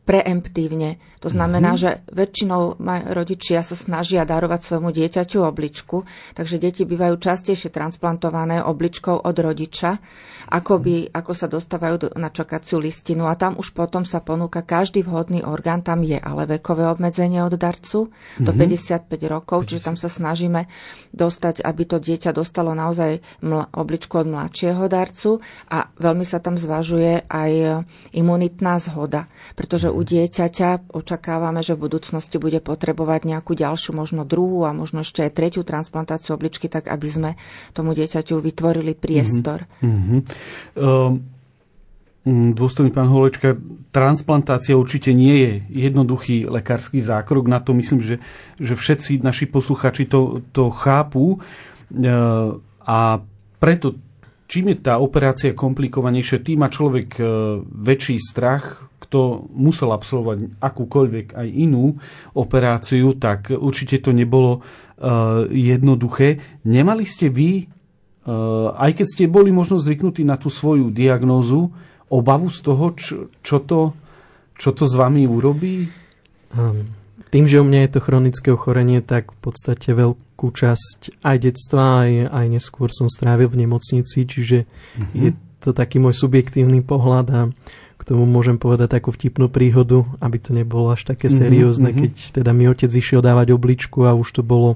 [0.02, 0.98] preemptívne.
[1.22, 2.02] To znamená, mm-hmm.
[2.02, 2.82] že väčšinou
[3.14, 6.02] rodičia sa snažia darovať svojmu dieťaťu obličku,
[6.34, 10.02] takže deti bývajú častejšie transplantované obličkou od rodiča,
[10.50, 13.30] ako, by, ako sa dostávajú do, na čakaciu listinu.
[13.30, 17.54] A tam už potom sa ponúka každý vhodný orgán, tam je ale vekové obmedzenie od
[17.54, 18.42] darcu mm-hmm.
[18.42, 19.30] do 55 mhm.
[19.30, 19.68] rokov, 50.
[19.70, 20.66] čiže tam sa snažíme
[21.14, 25.38] dostať, aby to dieťa dostalo naozaj ml- obličku od mladšieho darcu
[25.70, 32.40] a veľmi sa tam zvažuje aj imunitná zhoda, pretože u dieťaťa očakávame, že v budúcnosti
[32.40, 37.09] bude potrebovať nejakú ďalšiu, možno druhú a možno ešte aj tretiu transplantáciu obličky, tak aby
[37.09, 37.31] sme
[37.76, 39.68] tomu dieťaťu vytvorili priestor.
[39.85, 40.20] Mm-hmm.
[40.81, 41.22] Um,
[42.55, 43.59] dôstojný pán Holečka,
[43.90, 45.52] transplantácia určite nie je
[45.88, 47.50] jednoduchý lekársky zákrok.
[47.50, 48.22] Na to myslím, že,
[48.62, 51.38] že všetci naši posluchači to, to chápu.
[51.92, 53.20] Uh, a
[53.59, 53.98] preto
[54.46, 57.26] čím je tá operácia komplikovanejšia, tým má človek uh,
[57.64, 61.98] väčší strach, kto musel absolvovať akúkoľvek aj inú
[62.38, 66.38] operáciu, tak určite to nebolo uh, jednoduché.
[66.62, 71.74] Nemali ste vy, uh, aj keď ste boli možno zvyknutí na tú svoju diagnózu,
[72.12, 73.96] obavu z toho, čo, čo, to,
[74.54, 75.88] čo to s vami urobí?
[76.52, 76.92] Um,
[77.32, 82.04] tým, že u mňa je to chronické ochorenie, tak v podstate veľkú časť aj detstva,
[82.04, 85.16] aj, aj neskôr som strávil v nemocnici, čiže uh-huh.
[85.16, 85.30] je
[85.64, 87.40] to taký môj subjektívny pohľad a
[88.02, 92.02] k tomu môžem povedať takú vtipnú príhodu, aby to nebolo až také mhm, seriózne, mm-hmm.
[92.02, 94.74] keď teda mi otec išiel dávať obličku a už to bolo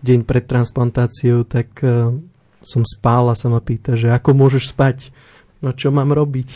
[0.00, 2.16] deň pred transplantáciou, tak uh,
[2.64, 5.12] som spál a sa ma pýta, že ako môžeš spať?
[5.60, 6.48] No čo mám robiť?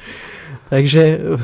[0.72, 1.42] Takže uh,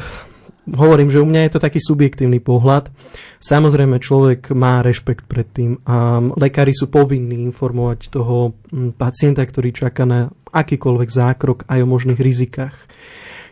[0.70, 2.94] hovorím, že u mňa je to taký subjektívny pohľad.
[3.42, 8.54] Samozrejme, človek má rešpekt pred tým a lekári sú povinní informovať toho
[8.94, 12.74] pacienta, ktorý čaká na akýkoľvek zákrok aj o možných rizikách.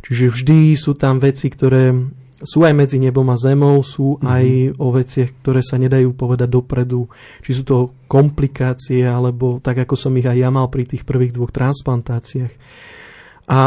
[0.04, 1.96] Čiže vždy sú tam veci, ktoré
[2.44, 4.28] sú aj medzi nebom a zemou, sú mm-hmm.
[4.28, 4.44] aj
[4.76, 7.08] o veciach, ktoré sa nedajú povedať dopredu.
[7.40, 11.32] Či sú to komplikácie, alebo tak, ako som ich aj ja mal pri tých prvých
[11.32, 12.52] dvoch transplantáciách.
[13.48, 13.60] A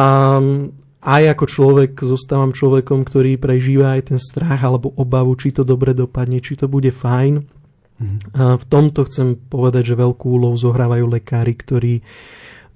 [1.08, 5.97] aj ako človek zostávam človekom, ktorý prežíva aj ten strach alebo obavu, či to dobre
[5.97, 7.41] dopadne, či to bude fajn.
[7.41, 8.19] Mm-hmm.
[8.38, 12.06] A v tomto chcem povedať, že veľkú úlohu zohrávajú lekári, ktorí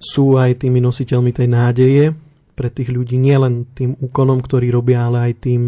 [0.02, 2.04] sú aj tými nositeľmi tej nádeje,
[2.62, 5.62] pre tých ľudí nielen tým úkonom, ktorý robia, ale aj tým,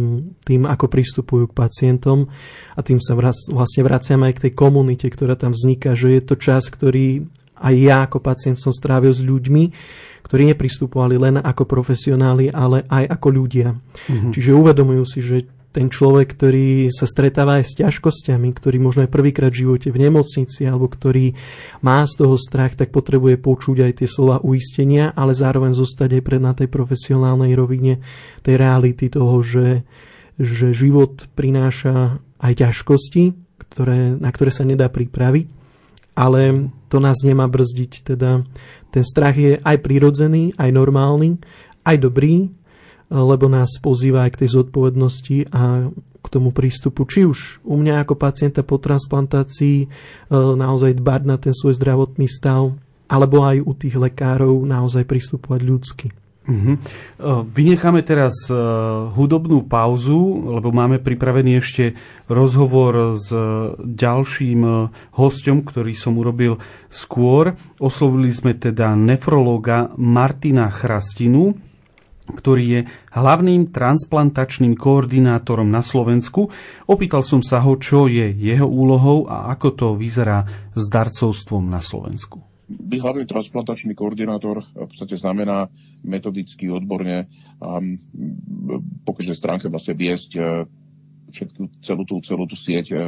[0.46, 2.30] tým ako pristupujú k pacientom
[2.78, 6.22] a tým sa vrac, vlastne vraciam aj k tej komunite, ktorá tam vzniká, že je
[6.22, 7.26] to čas, ktorý
[7.58, 9.64] aj ja ako pacient som strávil s ľuďmi,
[10.22, 13.74] ktorí nepristupovali len ako profesionáli, ale aj ako ľudia.
[13.74, 14.30] Mm-hmm.
[14.30, 19.10] Čiže uvedomujú si, že ten človek, ktorý sa stretáva aj s ťažkosťami, ktorý možno aj
[19.10, 21.34] prvýkrát v živote v nemocnici alebo ktorý
[21.82, 26.22] má z toho strach, tak potrebuje počuť aj tie slova uistenia, ale zároveň zostať aj
[26.22, 27.98] pred na tej profesionálnej rovine
[28.46, 29.82] tej reality toho, že,
[30.38, 33.34] že život prináša aj ťažkosti,
[33.66, 35.50] ktoré, na ktoré sa nedá pripraviť,
[36.14, 38.14] ale to nás nemá brzdiť.
[38.14, 38.46] Teda
[38.94, 41.42] ten strach je aj prirodzený, aj normálny,
[41.82, 42.54] aj dobrý,
[43.12, 48.04] lebo nás pozýva aj k tej zodpovednosti a k tomu prístupu, či už u mňa
[48.06, 49.86] ako pacienta po transplantácii e,
[50.32, 52.72] naozaj dbať na ten svoj zdravotný stav,
[53.04, 56.08] alebo aj u tých lekárov naozaj pristupovať ľudsky.
[56.44, 56.76] Uh-huh.
[57.56, 58.52] Vynecháme teraz
[59.16, 61.96] hudobnú pauzu, lebo máme pripravený ešte
[62.28, 63.32] rozhovor s
[63.80, 66.60] ďalším hostom, ktorý som urobil
[66.92, 67.56] skôr.
[67.80, 71.56] Oslovili sme teda nefrológa Martina Chrastinu,
[72.24, 72.80] ktorý je
[73.12, 76.48] hlavným transplantačným koordinátorom na Slovensku.
[76.88, 81.84] Opýtal som sa ho, čo je jeho úlohou a ako to vyzerá s darcovstvom na
[81.84, 82.40] Slovensku.
[82.64, 85.68] Byť hlavný transplantačný koordinátor v podstate znamená
[86.00, 87.28] metodicky, odborne
[87.60, 88.00] um,
[89.04, 90.64] po každej stránke vlastne viesť uh,
[91.28, 93.00] všetku celú tú, celú tú sieť uh,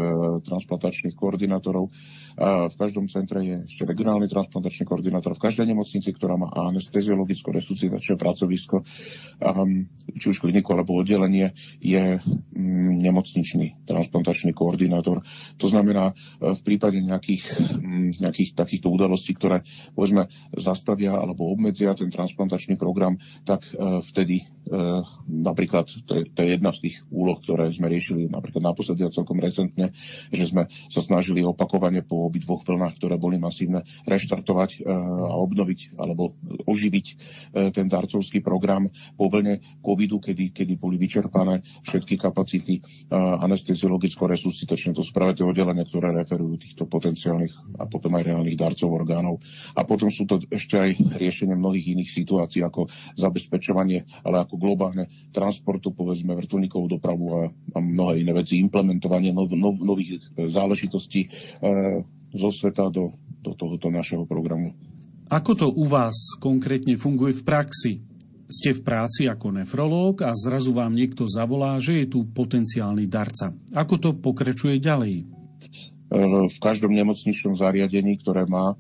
[0.45, 1.89] transplantačných koordinátorov
[2.37, 5.33] V každom centre je ešte regionálny transplantačný koordinátor.
[5.33, 8.85] V každej nemocnici, ktorá má anesteziologické resuscitačné pracovisko,
[10.21, 15.25] či už kliniku alebo oddelenie, je mm, nemocničný transplantačný koordinátor.
[15.57, 19.65] To znamená, v prípade nejakých, mm, nejakých takýchto udalostí, ktoré
[19.97, 23.17] povedzme zastavia alebo obmedzia ten transplantačný program,
[23.49, 23.65] tak
[24.13, 24.45] vtedy
[25.31, 29.15] napríklad, to je, to je jedna z tých úloh, ktoré sme riešili napríklad naposledy a
[29.15, 29.95] celkom recentne,
[30.35, 35.95] že sme sa snažili opakovane po obidvoch vlnách, ktoré boli masívne, reštartovať e, a obnoviť
[35.97, 36.35] alebo
[36.67, 37.15] oživiť e,
[37.71, 42.83] ten darcovský program po vlne covidu, kedy, kedy boli vyčerpané všetky kapacity e,
[43.17, 49.39] anesteziologicko-resuscitačné, to spravé oddelenia, ktoré referujú týchto potenciálnych a potom aj reálnych darcov orgánov.
[49.79, 55.07] A potom sú to ešte aj riešenie mnohých iných situácií, ako zabezpečovanie, ale ako globálne
[55.31, 61.29] transportu, povedzme, vrtulníkovú dopravu a, a mnohé iné veci, implementovanie nov, nov, nových záležitostí
[62.37, 63.13] zo sveta do,
[63.43, 64.73] do tohoto našeho programu.
[65.27, 67.93] Ako to u vás konkrétne funguje v praxi?
[68.47, 73.51] Ste v práci ako nefrológ a zrazu vám niekto zavolá, že je tu potenciálny darca.
[73.75, 75.36] Ako to pokračuje ďalej?
[76.47, 78.79] V každom nemocničnom zariadení, ktoré má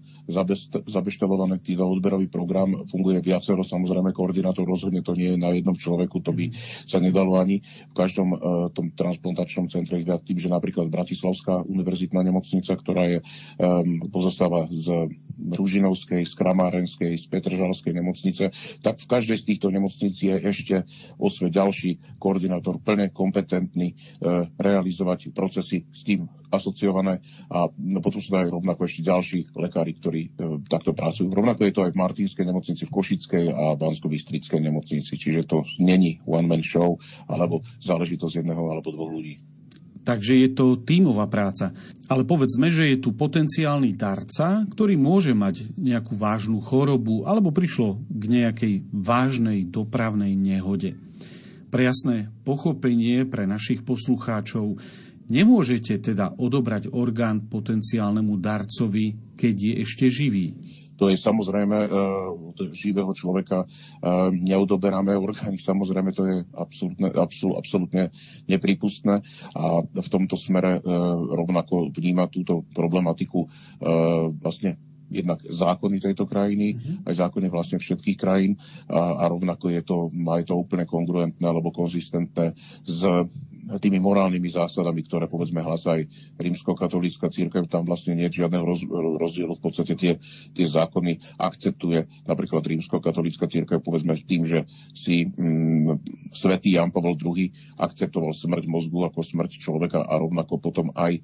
[0.86, 6.22] zabeštelovaný týto odberový program, funguje viacero, samozrejme koordinátor rozhodne to nie je na jednom človeku,
[6.22, 6.50] to by
[6.86, 8.38] sa nedalo ani v každom uh,
[8.70, 15.10] tom transplantačnom centre viac tým, že napríklad Bratislavská univerzitná nemocnica, ktorá je um, pozostáva z
[15.36, 18.54] Ružinovskej, z Kramárenskej, z Petržalskej nemocnice,
[18.86, 20.86] tak v každej z týchto nemocníc je ešte
[21.18, 27.20] osve ďalší koordinátor plne kompetentný uh, realizovať procesy s tým asociované
[27.50, 27.70] a
[28.00, 30.30] potom sú to aj rovnako ešte ďalší lekári, ktorí e,
[30.66, 31.30] takto pracujú.
[31.30, 34.08] Rovnako je to aj v Martinskej nemocnici, v Košickej a bansko
[34.56, 39.56] nemocnici, čiže to není one-man show alebo záležitosť jedného alebo dvoch ľudí.
[40.06, 41.74] Takže je to tímová práca.
[42.06, 47.98] Ale povedzme, že je tu potenciálny darca, ktorý môže mať nejakú vážnu chorobu alebo prišlo
[48.06, 50.94] k nejakej vážnej dopravnej nehode.
[51.74, 54.78] Pre jasné pochopenie pre našich poslucháčov
[55.26, 60.54] Nemôžete teda odobrať orgán potenciálnemu darcovi, keď je ešte živý.
[60.96, 61.92] To je samozrejme, uh,
[62.72, 68.08] živého človeka uh, neodoberáme orgány, samozrejme to je absolútne, absol, absolútne
[68.48, 69.20] nepripustné
[69.52, 70.82] a v tomto smere uh,
[71.36, 73.44] rovnako vníma túto problematiku
[74.40, 77.06] vlastne jednak zákony tejto krajiny, mm-hmm.
[77.06, 78.58] aj zákony vlastne všetkých krajín
[78.90, 83.00] a, a rovnako je to, má je to úplne kongruentné alebo konzistentné s
[83.82, 86.06] tými morálnymi zásadami, ktoré povedzme hlasá aj
[86.38, 88.86] rímsko-katolícka církev, tam vlastne nie je žiadneho roz,
[89.18, 89.58] rozdielu.
[89.58, 90.12] V podstate tie,
[90.54, 94.62] tie zákony akceptuje napríklad rímsko-katolícka církev, povedzme tým, že
[94.94, 95.98] si mm,
[96.30, 97.50] svätý Jan Pavel II
[97.82, 101.20] akceptoval smrť mozgu ako smrť človeka a rovnako potom aj e,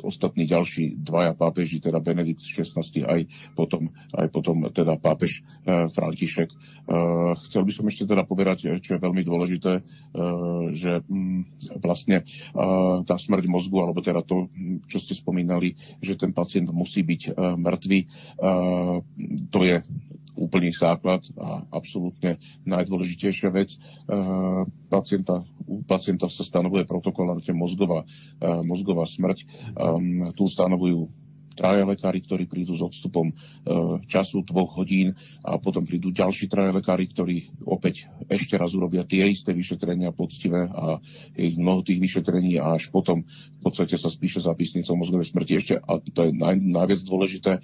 [0.00, 3.20] ostatní ďalší dvaja pápeži, teda Benedikt XVI, aj
[3.52, 6.48] potom, aj potom teda pápež e, František.
[6.48, 6.56] E,
[7.44, 9.82] chcel by som ešte teda povedať, čo je veľmi dôležité, e,
[10.72, 11.49] že mm,
[11.80, 12.24] vlastne
[13.04, 14.48] tá smrť mozgu, alebo teda to,
[14.88, 18.00] čo ste spomínali, že ten pacient musí byť mŕtvý,
[19.50, 19.76] to je
[20.40, 23.76] úplný základ a absolútne najdôležitejšia vec.
[24.88, 28.08] Pacienta, u pacienta sa stanovuje protokol, mozgová,
[28.64, 29.44] mozgová smrť.
[30.32, 31.12] Tu stanovujú
[31.60, 33.34] traja lekári, ktorí prídu s odstupom e,
[34.08, 35.12] času dvoch hodín
[35.44, 40.64] a potom prídu ďalší traja lekári, ktorí opäť ešte raz urobia tie isté vyšetrenia poctivé
[40.72, 40.96] a
[41.36, 45.52] ich mnoho tých vyšetrení a až potom v podstate sa spíše zápisnica mozgovej smrti.
[45.60, 47.60] Ešte, a to je naj, najviac dôležité,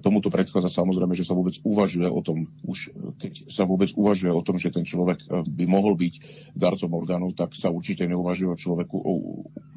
[0.00, 4.40] tomuto predchádza samozrejme, že sa vôbec uvažuje o tom, už keď sa vôbec uvažuje o
[4.40, 6.14] tom, že ten človek e, by mohol byť
[6.56, 9.12] darcom orgánov, tak sa určite neuvažuje o človeku, o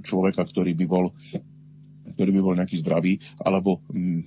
[0.08, 1.12] človeka, ktorý by bol
[2.18, 4.22] ktorý by bol nejaký zdravý, alebo mm,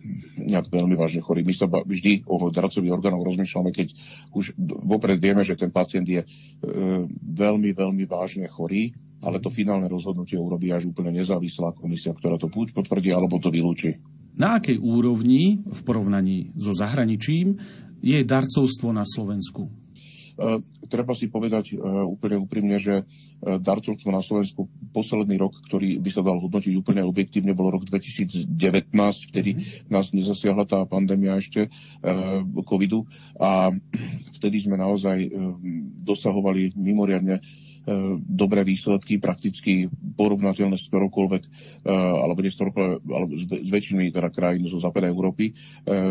[0.47, 1.43] nejak veľmi vážne chorý.
[1.43, 3.91] My sa vždy o darcovi orgánov rozmýšľame, keď
[4.31, 4.55] už
[4.87, 6.27] vopred vieme, že ten pacient je e,
[7.19, 8.95] veľmi, veľmi vážne chorý,
[9.27, 13.51] ale to finálne rozhodnutie urobí až úplne nezávislá komisia, ktorá to buď potvrdí, alebo to
[13.51, 13.99] vylúči.
[14.39, 17.59] Na akej úrovni v porovnaní so zahraničím
[18.01, 19.80] je darcovstvo na Slovensku?
[20.41, 23.05] E, treba si povedať e, úplne úprimne, že e,
[23.61, 28.49] darcovstvo na Slovensku posledný rok, ktorý by sa dal hodnotiť úplne objektívne, bol rok 2019,
[29.29, 29.93] vtedy mm.
[29.93, 31.69] nás nezasiahla tá pandémia ešte
[32.65, 33.05] covidu
[33.37, 33.69] a
[34.41, 35.29] vtedy sme naozaj
[36.01, 37.45] dosahovali mimoriadne
[38.29, 39.89] dobré výsledky, prakticky
[40.21, 41.43] porovnateľné s ktoroukoľvek,
[41.89, 45.57] alebo, nie alebo s väčšinami teda krajín zo západnej Európy.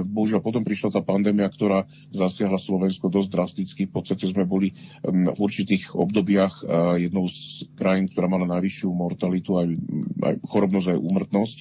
[0.10, 3.82] Bohužiaľ potom prišla tá pandémia, ktorá zasiahla Slovensko dosť drasticky.
[3.86, 4.74] V podstate sme boli
[5.06, 6.66] v určitých obdobiach
[6.98, 9.68] jednou z krajín, ktorá mala najvyššiu mortalitu, aj,
[10.26, 11.58] aj chorobnosť, aj úmrtnosť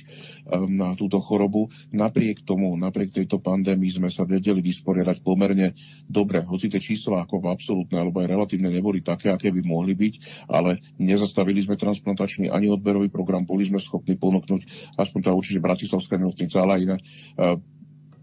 [0.73, 1.69] na túto chorobu.
[1.93, 5.77] Napriek tomu, napriek tejto pandémii sme sa vedeli vysporiadať pomerne
[6.09, 10.15] dobre, hoci tie čísla ako absolútne alebo aj relatívne neboli také, aké by mohli byť,
[10.47, 16.15] ale nezastavili sme transplantačný ani odberový program, boli sme schopní ponúknuť, aspoň teda určite Bratislavská
[16.15, 16.97] nemocnica, ale aj iné,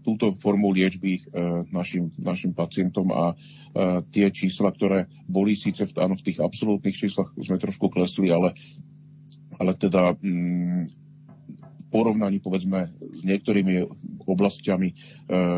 [0.06, 1.22] túto formu liečby e,
[1.74, 3.36] našim, našim pacientom a e,
[4.14, 8.54] tie čísla, ktoré boli síce v, áno, v tých absolútnych číslach sme trošku klesli, ale,
[9.58, 11.06] ale teda mm,
[11.90, 13.82] porovnaní povedzme s niektorými
[14.30, 14.94] oblastiami e,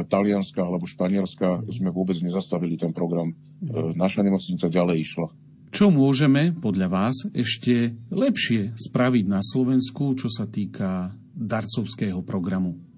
[0.08, 3.36] Talianska alebo Španielska sme vôbec nezastavili ten program.
[3.36, 5.28] E, naša nemocnica ďalej išla.
[5.68, 12.88] Čo môžeme podľa vás ešte lepšie spraviť na Slovensku, čo sa týka darcovského programu?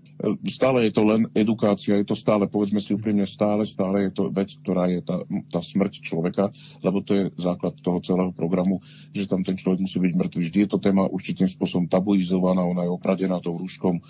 [0.52, 4.28] stále je to len edukácia, je to stále, povedzme si úprimne, stále, stále je to
[4.28, 6.52] vec, ktorá je tá, tá smrť človeka,
[6.84, 8.84] lebo to je základ toho celého programu,
[9.16, 10.40] že tam ten človek musí byť mŕtvý.
[10.44, 14.02] Vždy je to téma určitým spôsobom tabuizovaná, ona je opradená tou rúškom e,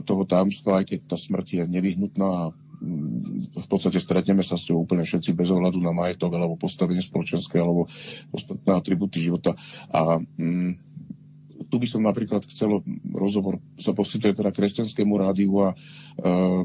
[0.00, 4.88] toho támstva, aj keď tá smrť je nevyhnutná a v podstate stretneme sa s ňou
[4.88, 7.84] úplne všetci bez ohľadu na majetok alebo postavenie spoločenské alebo
[8.32, 9.52] ostatné atributy života.
[9.92, 10.90] A mm,
[11.68, 12.80] tu by som napríklad chcel
[13.12, 16.64] rozhovor sa poskytuje teda kresťanskému rádiu a uh,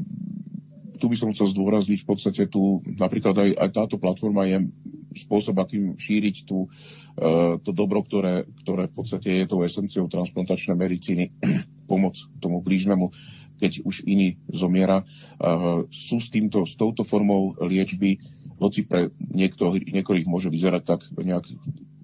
[0.96, 4.72] tu by som chcel zdôrazniť v podstate tu, napríklad aj, aj táto platforma je
[5.16, 10.76] spôsob, akým šíriť tú, uh, to dobro, ktoré, ktoré v podstate je tou esenciou transplantačnej
[10.76, 11.36] medicíny,
[11.90, 13.12] pomoc tomu blížnemu,
[13.56, 15.04] keď už iný zomiera.
[15.36, 18.20] Uh, sú s, týmto, s touto formou liečby,
[18.56, 21.44] hoci pre niektorých, môže vyzerať tak nejak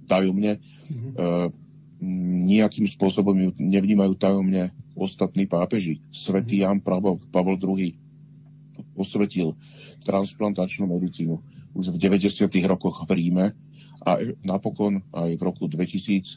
[0.04, 1.48] tajomne, mm-hmm.
[2.44, 6.04] nejakým spôsobom ju nevnímajú tajomne ostatní pápeži.
[6.12, 7.96] Svetý Jan Pavel, Pavel II
[8.92, 9.56] osvetil
[10.04, 11.40] transplantačnú medicínu
[11.72, 12.52] už v 90.
[12.68, 13.46] rokoch v Ríme
[14.04, 14.10] a
[14.44, 16.36] napokon aj v roku 2000 e,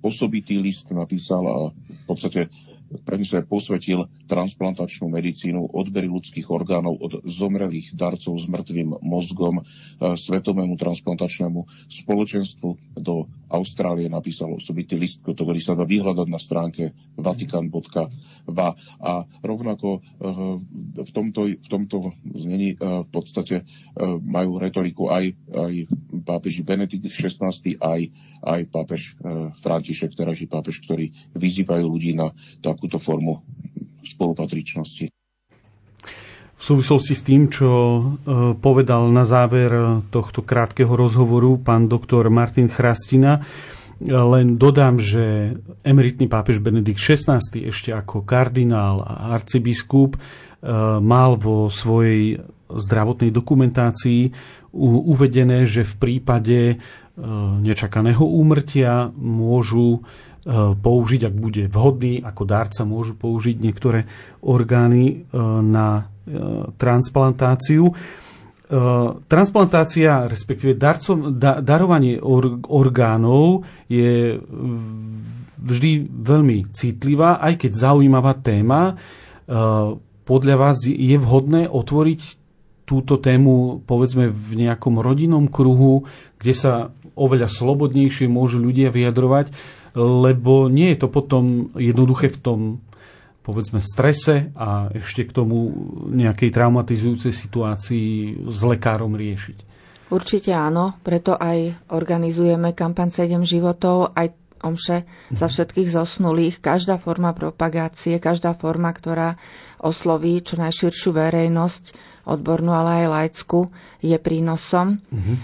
[0.00, 2.48] osobitý list napísal a v podstate
[3.24, 9.62] sa posvetil transplantačnú medicínu, odbery ľudských orgánov od zomrelých darcov s mŕtvým mozgom, e,
[10.14, 13.00] svetomému transplantačnému spoločenstvu.
[13.00, 18.68] Do Austrálie napísal osobitý list, ktorý sa dá vyhľadať na stránke vatikan.va
[19.00, 20.00] a rovnako e,
[21.00, 23.64] v tomto, v tomto znení e, v podstate
[24.22, 25.74] majú retoriku aj, aj
[26.24, 28.00] pápež Benedikt XVI, aj,
[28.42, 29.14] aj pápež
[29.60, 33.38] František, terajší pápež, ktorí vyzývajú ľudí na takú takúto formu
[34.04, 35.06] spolupatričnosti.
[36.62, 38.02] V súvislosti s tým, čo e,
[38.54, 46.30] povedal na záver tohto krátkeho rozhovoru pán doktor Martin Chrastina, e, len dodám, že emeritný
[46.30, 50.20] pápež Benedikt XVI ešte ako kardinál a arcibiskup e,
[51.02, 52.38] mal vo svojej
[52.70, 54.32] zdravotnej dokumentácii
[54.72, 56.80] uvedené, že v prípade
[57.60, 60.00] nečakaného úmrtia môžu
[60.42, 64.10] E, použiť, ak bude vhodný, ako dárca môžu použiť niektoré
[64.42, 66.02] orgány e, na e,
[66.78, 67.94] transplantáciu.
[69.28, 74.40] Transplantácia, respektíve darcom, da, darovanie or, orgánov je
[75.60, 78.96] vždy veľmi citlivá, aj keď zaujímavá téma.
[80.24, 82.20] Podľa vás je vhodné otvoriť
[82.88, 86.08] túto tému povedzme v nejakom rodinnom kruhu,
[86.40, 89.52] kde sa oveľa slobodnejšie môžu ľudia vyjadrovať,
[89.96, 92.60] lebo nie je to potom jednoduché v tom
[93.42, 95.74] povedzme strese a ešte k tomu
[96.14, 98.08] nejakej traumatizujúcej situácii
[98.46, 99.74] s lekárom riešiť.
[100.14, 104.30] Určite áno, preto aj organizujeme kampan 7 životov, aj
[104.62, 105.02] omše
[105.34, 105.52] za mhm.
[105.52, 106.54] všetkých zosnulých.
[106.62, 109.34] Každá forma propagácie, každá forma, ktorá
[109.82, 111.84] osloví čo najširšiu verejnosť,
[112.22, 113.60] odbornú, ale aj laickú,
[113.98, 114.98] je prínosom.
[114.98, 115.36] Mm-hmm.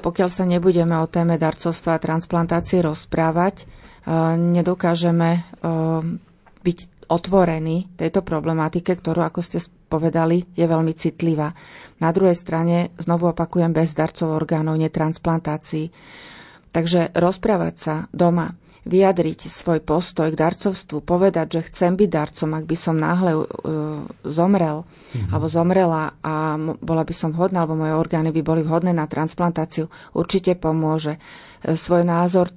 [0.00, 3.64] Pokiaľ sa nebudeme o téme darcovstva a transplantácie rozprávať,
[4.36, 5.44] nedokážeme
[6.60, 11.54] byť otvorení tejto problematike, ktorú, ako ste povedali, je veľmi citlivá.
[12.02, 15.94] Na druhej strane, znovu opakujem, bez darcov orgánov, netransplantácií.
[16.74, 18.52] Takže rozprávať sa doma,
[18.86, 23.44] vyjadriť svoj postoj k darcovstvu, povedať, že chcem byť darcom, ak by som náhle uh,
[24.22, 25.30] zomrel mm-hmm.
[25.34, 29.90] alebo zomrela a bola by som vhodná, alebo moje orgány by boli vhodné na transplantáciu,
[30.14, 31.18] určite pomôže.
[31.66, 32.54] E, svoj názor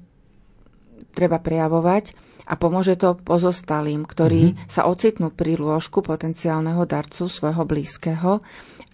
[1.17, 2.13] treba prejavovať
[2.45, 4.69] a pomôže to pozostalým, ktorí mm-hmm.
[4.69, 8.45] sa ocitnú pri lôžku potenciálneho darcu svojho blízkeho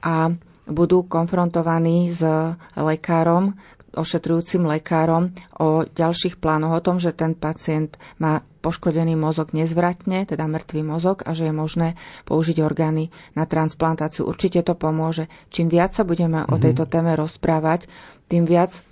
[0.07, 0.31] a
[0.65, 2.25] budú konfrontovaní s
[2.73, 3.53] lekárom,
[3.95, 10.45] ošetrujúcim lekárom o ďalších plánoch, o tom, že ten pacient má poškodený mozog nezvratne, teda
[10.45, 11.87] mŕtvý mozog a že je možné
[12.27, 14.27] použiť orgány na transplantáciu.
[14.27, 15.31] Určite to pomôže.
[15.53, 16.53] Čím viac sa budeme mm-hmm.
[16.53, 16.63] o mhm.
[16.63, 17.87] tejto téme rozprávať,
[18.27, 18.83] tým viac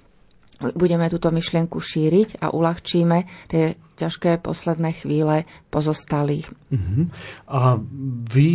[0.72, 6.48] budeme túto myšlienku šíriť a uľahčíme tie ťažké posledné chvíle pozostalých.
[6.72, 7.12] Uh-huh.
[7.52, 7.78] A
[8.32, 8.52] vy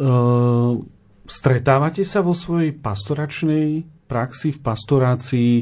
[0.00, 0.80] uh,
[1.28, 5.54] stretávate sa vo svojej pastoračnej praxi, v pastorácii,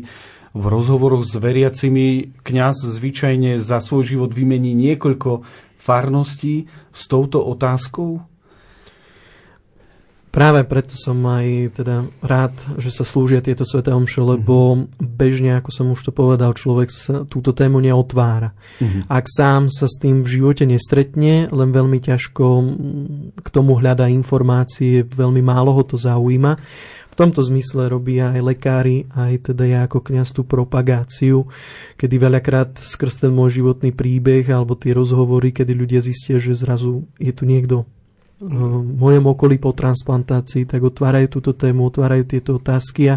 [0.57, 2.33] v rozhovoroch s veriacimi.
[2.41, 5.45] Kňaz zvyčajne za svoj život vymení niekoľko
[5.77, 8.25] farností s touto otázkou?
[10.29, 15.71] Práve preto som aj teda rád, že sa slúžia tieto sveté omše, lebo bežne, ako
[15.73, 18.53] som už to povedal, človek sa túto tému neotvára.
[18.79, 19.09] Uh-huh.
[19.09, 22.47] Ak sám sa s tým v živote nestretne, len veľmi ťažko
[23.41, 26.61] k tomu hľadá informácie, veľmi málo ho to zaujíma.
[27.19, 31.51] Tomto zmysle robia aj lekári, aj teda ja ako kniaz tú propagáciu,
[31.99, 37.11] kedy veľakrát skrz ten môj životný príbeh alebo tie rozhovory, kedy ľudia zistia, že zrazu
[37.19, 37.91] je tu niekto
[38.39, 43.17] v mojom okolí po transplantácii, tak otvárajú túto tému, otvárajú tieto otázky a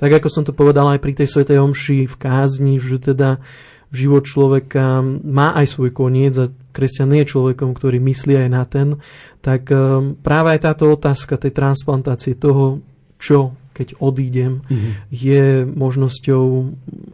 [0.00, 3.44] tak ako som to povedal aj pri tej Svetej Omši v kázni, že teda
[3.92, 8.96] život človeka má aj svoj koniec a kresťan je človekom, ktorý myslí aj na ten,
[9.44, 12.80] tak um, práve aj táto otázka tej transplantácie, toho,
[13.24, 14.92] čo keď odídem, mm-hmm.
[15.10, 16.44] je možnosťou,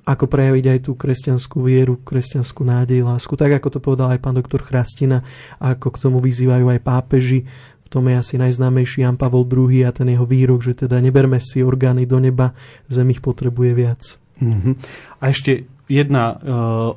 [0.05, 3.33] ako prejaviť aj tú kresťanskú vieru, kresťanskú nádej, lásku.
[3.33, 5.25] Tak ako to povedal aj pán doktor Chrastina,
[5.57, 7.49] ako k tomu vyzývajú aj pápeži.
[7.81, 11.41] V tom je asi najznámejší Jan Pavol II a ten jeho výrok, že teda neberme
[11.41, 12.53] si orgány do neba,
[12.93, 14.21] zem ich potrebuje viac.
[14.39, 14.75] Mm-hmm.
[15.19, 16.39] A ešte jedna uh,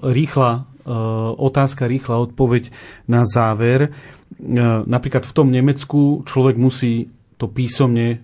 [0.03, 2.69] rýchla uh, otázka, rýchla odpoveď
[3.07, 3.89] na záver.
[4.37, 8.17] Uh, napríklad v tom Nemecku človek musí to písomne e,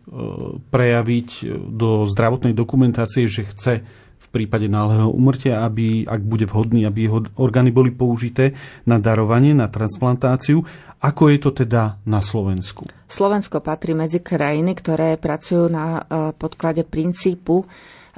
[0.69, 1.29] prejaviť
[1.69, 3.73] do zdravotnej dokumentácie, že chce
[4.19, 8.53] v prípade náleho umrtia, aby, ak bude vhodný, aby jeho orgány boli použité
[8.85, 10.61] na darovanie, na transplantáciu.
[10.99, 12.85] Ako je to teda na Slovensku?
[13.07, 17.65] Slovensko patrí medzi krajiny, ktoré pracujú na e, podklade princípu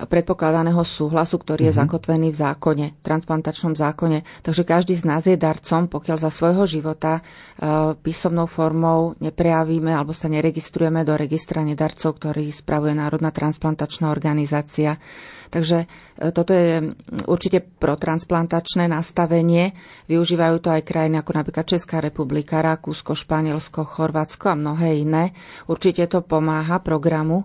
[0.07, 1.83] predpokladaného súhlasu, ktorý je mm-hmm.
[1.85, 4.23] zakotvený v zákone, transplantačnom zákone.
[4.41, 7.21] Takže každý z nás je darcom, pokiaľ za svojho života e,
[7.99, 14.97] písomnou formou neprejavíme alebo sa neregistrujeme do registra nedarcov, ktorý spravuje Národná transplantačná organizácia.
[15.51, 16.95] Takže e, toto je
[17.27, 19.75] určite protransplantačné nastavenie.
[20.07, 25.35] Využívajú to aj krajiny ako napríklad Česká republika, Rakúsko, Španielsko, Chorvátsko a mnohé iné.
[25.67, 27.43] Určite to pomáha programu.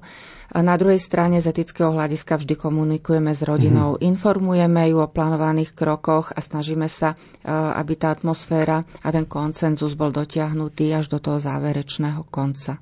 [0.55, 4.07] Na druhej strane z etického hľadiska vždy komunikujeme s rodinou, mm-hmm.
[4.07, 9.99] informujeme ju o plánovaných krokoch a snažíme sa, e, aby tá atmosféra a ten koncenzus
[9.99, 12.79] bol dotiahnutý až do toho záverečného konca.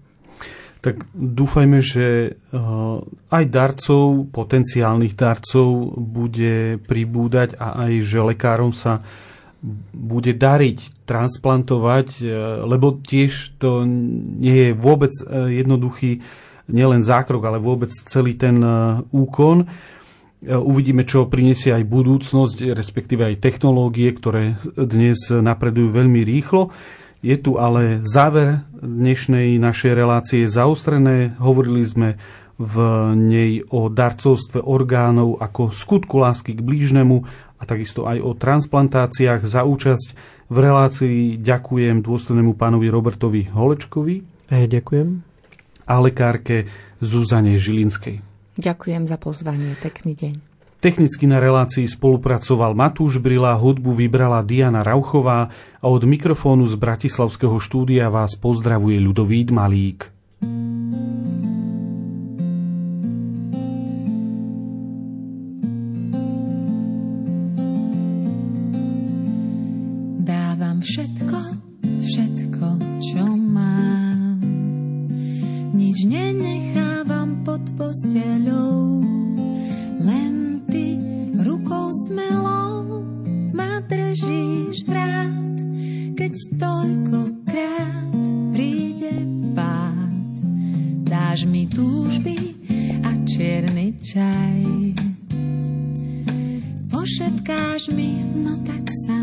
[0.84, 2.60] Tak dúfajme, že e,
[3.32, 9.00] aj darcov, potenciálnych darcov bude pribúdať a aj, že lekárom sa
[9.96, 12.24] bude dariť transplantovať, e,
[12.68, 16.20] lebo tiež to nie je vôbec jednoduchý
[16.68, 19.64] nielen zákrok, ale vôbec celý ten e, úkon.
[19.64, 19.66] E,
[20.52, 26.72] uvidíme, čo prinesie aj budúcnosť, respektíve aj technológie, ktoré dnes napredujú veľmi rýchlo.
[27.24, 31.32] Je tu ale záver dnešnej našej relácie zaostrené.
[31.40, 32.08] Hovorili sme
[32.60, 32.76] v
[33.16, 37.24] nej o darcovstve orgánov ako skutku lásky k blížnemu
[37.58, 39.40] a takisto aj o transplantáciách.
[39.42, 40.08] Za účasť
[40.52, 44.20] v relácii ďakujem dôstojnému pánovi Robertovi Holečkovi.
[44.52, 45.33] E, ďakujem
[45.84, 46.68] a lekárke
[47.00, 48.20] Zuzane Žilinskej.
[48.60, 50.34] Ďakujem za pozvanie, pekný deň.
[50.84, 55.48] Technicky na relácii spolupracoval Matúš Brila, hudbu vybrala Diana Rauchová
[55.80, 60.12] a od mikrofónu z Bratislavského štúdia vás pozdravuje Ľudovít Malík.
[60.44, 61.33] Dávam
[94.02, 94.62] čaj.
[96.90, 99.13] Pošetkáš mi, no tak sa